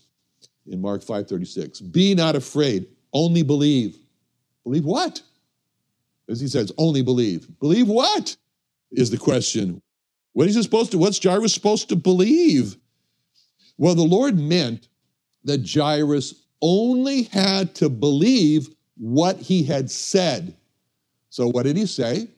in 0.66 0.82
Mark 0.82 1.02
5:36. 1.02 1.80
Be 1.80 2.14
not 2.14 2.36
afraid, 2.36 2.86
only 3.14 3.42
believe. 3.42 3.96
Believe 4.64 4.84
what? 4.84 5.22
As 6.28 6.42
he 6.42 6.46
says, 6.46 6.70
only 6.76 7.00
believe. 7.00 7.48
Believe 7.58 7.88
what? 7.88 8.36
Is 8.92 9.10
the 9.10 9.16
question. 9.16 9.80
What 10.32 10.48
is 10.48 10.54
he 10.54 10.62
supposed 10.62 10.92
to, 10.92 10.98
what's 10.98 11.22
Jairus 11.22 11.54
supposed 11.54 11.88
to 11.88 11.96
believe? 11.96 12.76
Well, 13.76 13.94
the 13.94 14.02
Lord 14.02 14.38
meant 14.38 14.88
that 15.44 15.68
Jairus 15.68 16.34
only 16.60 17.24
had 17.24 17.74
to 17.76 17.88
believe 17.88 18.68
what 18.96 19.38
he 19.38 19.62
had 19.62 19.90
said. 19.90 20.54
So 21.30 21.48
what 21.48 21.64
did 21.64 21.76
he 21.76 21.86
say? 21.86 22.28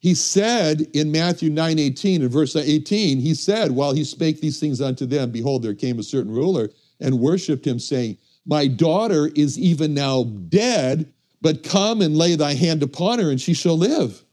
He 0.00 0.14
said 0.14 0.80
in 0.94 1.12
Matthew 1.12 1.50
9 1.50 1.78
18, 1.78 2.22
in 2.22 2.28
verse 2.28 2.56
18, 2.56 3.20
he 3.20 3.34
said, 3.34 3.70
while 3.70 3.92
he 3.92 4.02
spake 4.02 4.40
these 4.40 4.58
things 4.58 4.80
unto 4.80 5.06
them, 5.06 5.30
behold, 5.30 5.62
there 5.62 5.74
came 5.74 5.98
a 5.98 6.02
certain 6.02 6.32
ruler 6.32 6.70
and 7.00 7.20
worshiped 7.20 7.66
him, 7.66 7.78
saying, 7.78 8.16
My 8.46 8.66
daughter 8.66 9.30
is 9.34 9.58
even 9.58 9.92
now 9.94 10.24
dead, 10.24 11.12
but 11.42 11.62
come 11.62 12.00
and 12.00 12.16
lay 12.16 12.34
thy 12.34 12.54
hand 12.54 12.82
upon 12.82 13.18
her, 13.18 13.30
and 13.30 13.40
she 13.40 13.54
shall 13.54 13.76
live. 13.76 14.24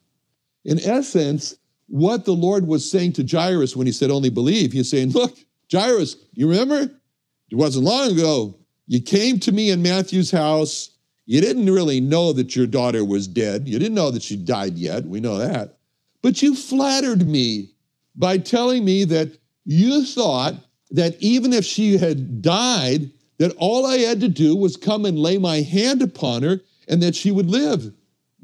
In 0.63 0.79
essence, 0.79 1.55
what 1.87 2.25
the 2.25 2.33
Lord 2.33 2.67
was 2.67 2.89
saying 2.89 3.13
to 3.13 3.25
Jairus 3.25 3.75
when 3.75 3.87
he 3.87 3.93
said, 3.93 4.11
Only 4.11 4.29
believe, 4.29 4.71
he's 4.71 4.89
saying, 4.89 5.11
Look, 5.11 5.37
Jairus, 5.71 6.15
you 6.33 6.49
remember? 6.49 6.91
It 7.49 7.55
wasn't 7.55 7.85
long 7.85 8.11
ago. 8.11 8.57
You 8.87 9.01
came 9.01 9.39
to 9.39 9.51
me 9.51 9.69
in 9.71 9.81
Matthew's 9.81 10.31
house. 10.31 10.91
You 11.25 11.41
didn't 11.41 11.65
really 11.65 11.99
know 11.99 12.31
that 12.33 12.55
your 12.55 12.67
daughter 12.67 13.03
was 13.03 13.27
dead. 13.27 13.67
You 13.67 13.79
didn't 13.79 13.95
know 13.95 14.11
that 14.11 14.23
she 14.23 14.37
died 14.37 14.77
yet. 14.77 15.05
We 15.05 15.19
know 15.19 15.37
that. 15.37 15.77
But 16.21 16.41
you 16.41 16.55
flattered 16.55 17.27
me 17.27 17.71
by 18.15 18.37
telling 18.37 18.83
me 18.85 19.03
that 19.05 19.37
you 19.65 20.05
thought 20.05 20.55
that 20.91 21.17
even 21.19 21.53
if 21.53 21.65
she 21.65 21.97
had 21.97 22.41
died, 22.41 23.11
that 23.39 23.55
all 23.57 23.85
I 23.85 23.97
had 23.97 24.21
to 24.21 24.29
do 24.29 24.55
was 24.55 24.77
come 24.77 25.05
and 25.05 25.19
lay 25.19 25.37
my 25.37 25.61
hand 25.61 26.01
upon 26.01 26.43
her 26.43 26.61
and 26.87 27.03
that 27.03 27.15
she 27.15 27.31
would 27.31 27.49
live. 27.49 27.93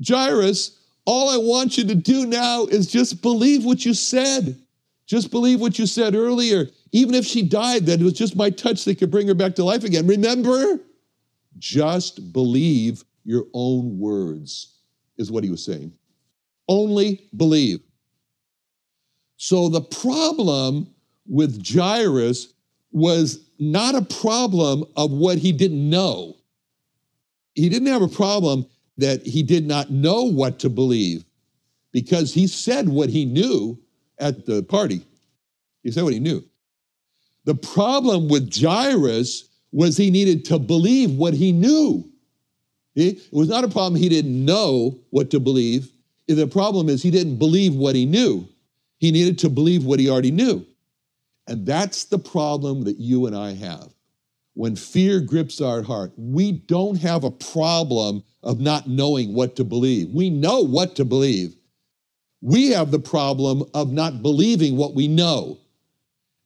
Jairus, 0.05 0.77
all 1.05 1.29
I 1.29 1.37
want 1.37 1.77
you 1.77 1.85
to 1.87 1.95
do 1.95 2.25
now 2.25 2.65
is 2.65 2.87
just 2.87 3.21
believe 3.21 3.65
what 3.65 3.85
you 3.85 3.93
said. 3.93 4.57
Just 5.05 5.31
believe 5.31 5.59
what 5.59 5.77
you 5.77 5.85
said 5.85 6.15
earlier. 6.15 6.67
Even 6.91 7.13
if 7.13 7.25
she 7.25 7.41
died, 7.41 7.85
that 7.87 7.99
it 7.99 8.03
was 8.03 8.13
just 8.13 8.35
my 8.35 8.49
touch 8.49 8.85
that 8.85 8.99
could 8.99 9.11
bring 9.11 9.27
her 9.27 9.33
back 9.33 9.55
to 9.55 9.63
life 9.63 9.83
again. 9.83 10.07
Remember? 10.07 10.79
Just 11.59 12.31
believe 12.31 13.03
your 13.25 13.45
own 13.53 13.99
words, 13.99 14.75
is 15.17 15.31
what 15.31 15.43
he 15.43 15.49
was 15.49 15.63
saying. 15.63 15.91
Only 16.67 17.29
believe. 17.35 17.81
So 19.37 19.69
the 19.69 19.81
problem 19.81 20.87
with 21.27 21.65
Jairus 21.67 22.53
was 22.91 23.49
not 23.59 23.95
a 23.95 24.01
problem 24.01 24.85
of 24.95 25.11
what 25.11 25.37
he 25.37 25.51
didn't 25.51 25.89
know. 25.89 26.37
He 27.55 27.69
didn't 27.69 27.87
have 27.89 28.01
a 28.01 28.07
problem 28.07 28.65
that 28.97 29.25
he 29.25 29.43
did 29.43 29.65
not 29.67 29.89
know 29.89 30.23
what 30.23 30.59
to 30.59 30.69
believe 30.69 31.25
because 31.91 32.33
he 32.33 32.47
said 32.47 32.89
what 32.89 33.09
he 33.09 33.25
knew 33.25 33.79
at 34.19 34.45
the 34.45 34.63
party. 34.63 35.01
He 35.83 35.91
said 35.91 36.03
what 36.03 36.13
he 36.13 36.19
knew. 36.19 36.43
The 37.45 37.55
problem 37.55 38.29
with 38.29 38.53
Jairus 38.55 39.49
was 39.71 39.97
he 39.97 40.11
needed 40.11 40.45
to 40.45 40.59
believe 40.59 41.11
what 41.11 41.33
he 41.33 41.51
knew. 41.51 42.09
It 42.95 43.21
was 43.31 43.49
not 43.49 43.63
a 43.63 43.67
problem 43.67 43.99
he 43.99 44.09
didn't 44.09 44.45
know 44.45 44.99
what 45.09 45.31
to 45.31 45.39
believe. 45.39 45.89
The 46.27 46.47
problem 46.47 46.89
is 46.89 47.01
he 47.01 47.11
didn't 47.11 47.37
believe 47.37 47.75
what 47.75 47.95
he 47.95 48.05
knew. 48.05 48.47
He 48.99 49.11
needed 49.11 49.39
to 49.39 49.49
believe 49.49 49.83
what 49.83 49.99
he 49.99 50.09
already 50.09 50.31
knew. 50.31 50.65
And 51.47 51.65
that's 51.65 52.05
the 52.05 52.19
problem 52.19 52.83
that 52.83 52.99
you 52.99 53.25
and 53.25 53.35
I 53.35 53.53
have. 53.53 53.93
When 54.55 54.75
fear 54.75 55.19
grips 55.19 55.61
our 55.61 55.81
heart, 55.81 56.13
we 56.15 56.51
don't 56.51 56.95
have 56.97 57.23
a 57.23 57.31
problem 57.31 58.23
of 58.43 58.59
not 58.59 58.87
knowing 58.87 59.33
what 59.33 59.55
to 59.55 59.63
believe. 59.63 60.09
We 60.09 60.29
know 60.29 60.61
what 60.61 60.95
to 60.97 61.05
believe. 61.05 61.55
We 62.41 62.71
have 62.71 62.91
the 62.91 62.99
problem 62.99 63.63
of 63.73 63.91
not 63.91 64.21
believing 64.21 64.77
what 64.77 64.93
we 64.93 65.07
know. 65.07 65.57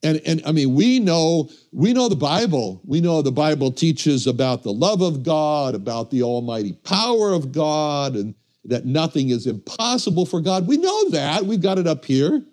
And, 0.03 0.21
and 0.25 0.41
I 0.45 0.51
mean, 0.51 0.75
we 0.75 0.99
know, 0.99 1.49
we 1.71 1.91
know 1.91 2.07
the 2.07 2.15
Bible. 2.15 2.81
We 2.85 3.01
know 3.01 3.21
the 3.21 3.31
Bible 3.31 3.71
teaches 3.71 4.27
about 4.27 4.63
the 4.63 4.71
love 4.71 5.01
of 5.01 5.23
God, 5.23 5.73
about 5.73 6.11
the 6.11 6.21
almighty 6.21 6.73
power 6.73 7.33
of 7.33 7.51
God, 7.51 8.15
and 8.15 8.35
that 8.65 8.85
nothing 8.85 9.29
is 9.29 9.47
impossible 9.47 10.25
for 10.25 10.39
God. 10.39 10.67
We 10.67 10.77
know 10.77 11.09
that. 11.09 11.45
We've 11.45 11.61
got 11.61 11.79
it 11.79 11.87
up 11.87 12.05
here. 12.05 12.43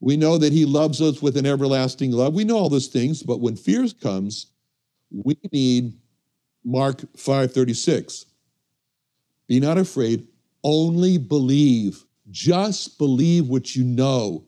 We 0.00 0.16
know 0.16 0.38
that 0.38 0.52
He 0.52 0.64
loves 0.64 1.02
us 1.02 1.20
with 1.20 1.36
an 1.36 1.46
everlasting 1.46 2.12
love. 2.12 2.32
We 2.32 2.44
know 2.44 2.58
all 2.58 2.68
those 2.68 2.86
things, 2.86 3.22
but 3.22 3.40
when 3.40 3.56
fear 3.56 3.86
comes, 4.00 4.51
we 5.12 5.36
need 5.52 5.94
Mark 6.64 7.02
5:36. 7.16 8.26
Be 9.48 9.60
not 9.60 9.78
afraid, 9.78 10.26
only 10.64 11.18
believe. 11.18 12.04
Just 12.30 12.98
believe 12.98 13.48
what 13.48 13.76
you 13.76 13.84
know. 13.84 14.44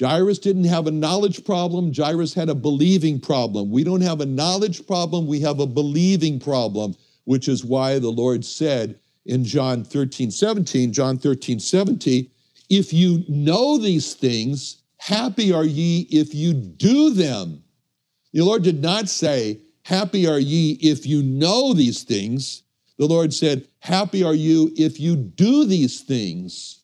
Jairus 0.00 0.38
didn't 0.38 0.64
have 0.64 0.86
a 0.86 0.92
knowledge 0.92 1.44
problem, 1.44 1.92
Jairus 1.92 2.34
had 2.34 2.48
a 2.48 2.54
believing 2.54 3.18
problem. 3.18 3.70
We 3.70 3.82
don't 3.82 4.00
have 4.00 4.20
a 4.20 4.26
knowledge 4.26 4.86
problem, 4.86 5.26
we 5.26 5.40
have 5.40 5.58
a 5.58 5.66
believing 5.66 6.38
problem, 6.38 6.94
which 7.24 7.48
is 7.48 7.64
why 7.64 7.98
the 7.98 8.10
Lord 8.10 8.44
said 8.44 8.98
in 9.26 9.44
John 9.44 9.84
13, 9.84 10.30
17, 10.30 10.92
John 10.92 11.18
13, 11.18 11.58
17, 11.58 12.30
if 12.70 12.92
you 12.92 13.24
know 13.28 13.78
these 13.78 14.14
things, 14.14 14.82
happy 14.98 15.52
are 15.52 15.64
ye 15.64 16.06
if 16.10 16.34
you 16.34 16.52
do 16.52 17.10
them. 17.10 17.62
The 18.32 18.42
Lord 18.42 18.62
did 18.62 18.80
not 18.80 19.08
say, 19.08 19.58
happy 19.88 20.26
are 20.26 20.38
ye 20.38 20.72
if 20.82 21.06
you 21.06 21.22
know 21.22 21.72
these 21.72 22.02
things. 22.02 22.62
The 22.98 23.06
Lord 23.06 23.32
said, 23.32 23.66
happy 23.78 24.22
are 24.22 24.34
you 24.34 24.70
if 24.76 25.00
you 25.00 25.16
do 25.16 25.64
these 25.64 26.02
things. 26.02 26.82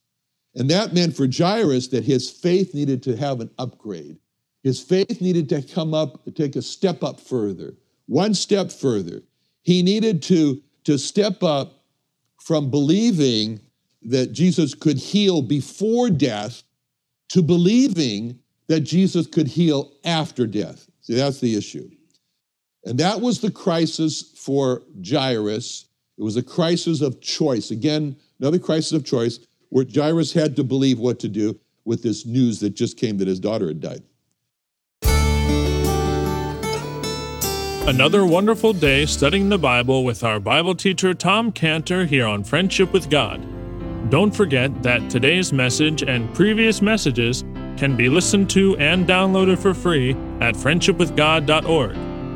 And 0.55 0.71
that 0.71 0.95
meant 0.95 1.15
for 1.15 1.29
Jairus 1.31 1.89
that 1.89 2.05
his 2.05 2.31
faith 2.31 2.73
needed 2.73 3.03
to 3.03 3.15
have 3.15 3.41
an 3.41 3.51
upgrade. 3.59 4.17
His 4.63 4.81
faith 4.81 5.21
needed 5.21 5.51
to 5.51 5.61
come 5.61 5.93
up, 5.93 6.25
take 6.35 6.57
a 6.57 6.63
step 6.63 7.05
up 7.05 7.21
further, 7.21 7.75
one 8.07 8.33
step 8.33 8.73
further. 8.73 9.21
He 9.61 9.83
needed 9.83 10.23
to, 10.23 10.63
to 10.85 10.97
step 10.97 11.43
up 11.43 11.83
from 12.41 12.71
believing 12.71 13.61
that 14.05 14.33
Jesus 14.33 14.73
could 14.73 14.97
heal 14.97 15.43
before 15.43 16.09
death 16.09 16.63
to 17.29 17.43
believing 17.43 18.39
that 18.69 18.81
Jesus 18.81 19.27
could 19.27 19.49
heal 19.49 19.93
after 20.07 20.47
death. 20.47 20.89
See, 21.03 21.17
that's 21.17 21.41
the 21.41 21.55
issue. 21.55 21.91
And 22.87 22.99
that 22.99 23.21
was 23.21 23.41
the 23.41 23.51
crisis 23.51 24.33
for 24.37 24.83
Jairus. 25.07 25.87
It 26.19 26.23
was 26.23 26.37
a 26.37 26.43
crisis 26.43 27.01
of 27.01 27.21
choice. 27.21 27.71
Again, 27.71 28.17
another 28.39 28.59
crisis 28.59 28.93
of 28.93 29.05
choice 29.05 29.41
where 29.71 29.87
Jairus 29.93 30.33
had 30.33 30.55
to 30.57 30.65
believe 30.65 30.99
what 30.99 31.19
to 31.21 31.29
do 31.29 31.59
with 31.85 32.03
this 32.03 32.25
news 32.27 32.61
that 32.61 32.71
just 32.71 32.97
came 32.97 33.19
that 33.19 33.29
his 33.29 33.41
daughter 33.41 33.69
had 33.69 33.81
died. 33.81 34.03
Another 37.87 38.25
wonderful 38.25 38.73
day 38.73 39.05
studying 39.05 39.51
the 39.51 39.59
Bible 39.59 40.05
with 40.05 40.25
our 40.25 40.41
Bible 40.41 40.75
teacher 40.75 41.13
Tom 41.13 41.53
Cantor 41.53 42.07
here 42.07 42.27
on 42.27 42.43
Friendship 42.43 42.93
with 42.93 43.11
God. 43.11 43.47
Don't 44.11 44.35
forget 44.35 44.83
that 44.83 45.11
today's 45.11 45.53
message 45.53 46.03
and 46.03 46.33
previous 46.35 46.81
messages 46.81 47.43
can 47.77 47.97
be 47.97 48.09
listened 48.09 48.49
to 48.51 48.77
and 48.79 49.07
downloaded 49.07 49.59
for 49.59 49.75
free 49.75 50.13
at 50.41 50.55
friendshipwithgod.org. 50.55 52.14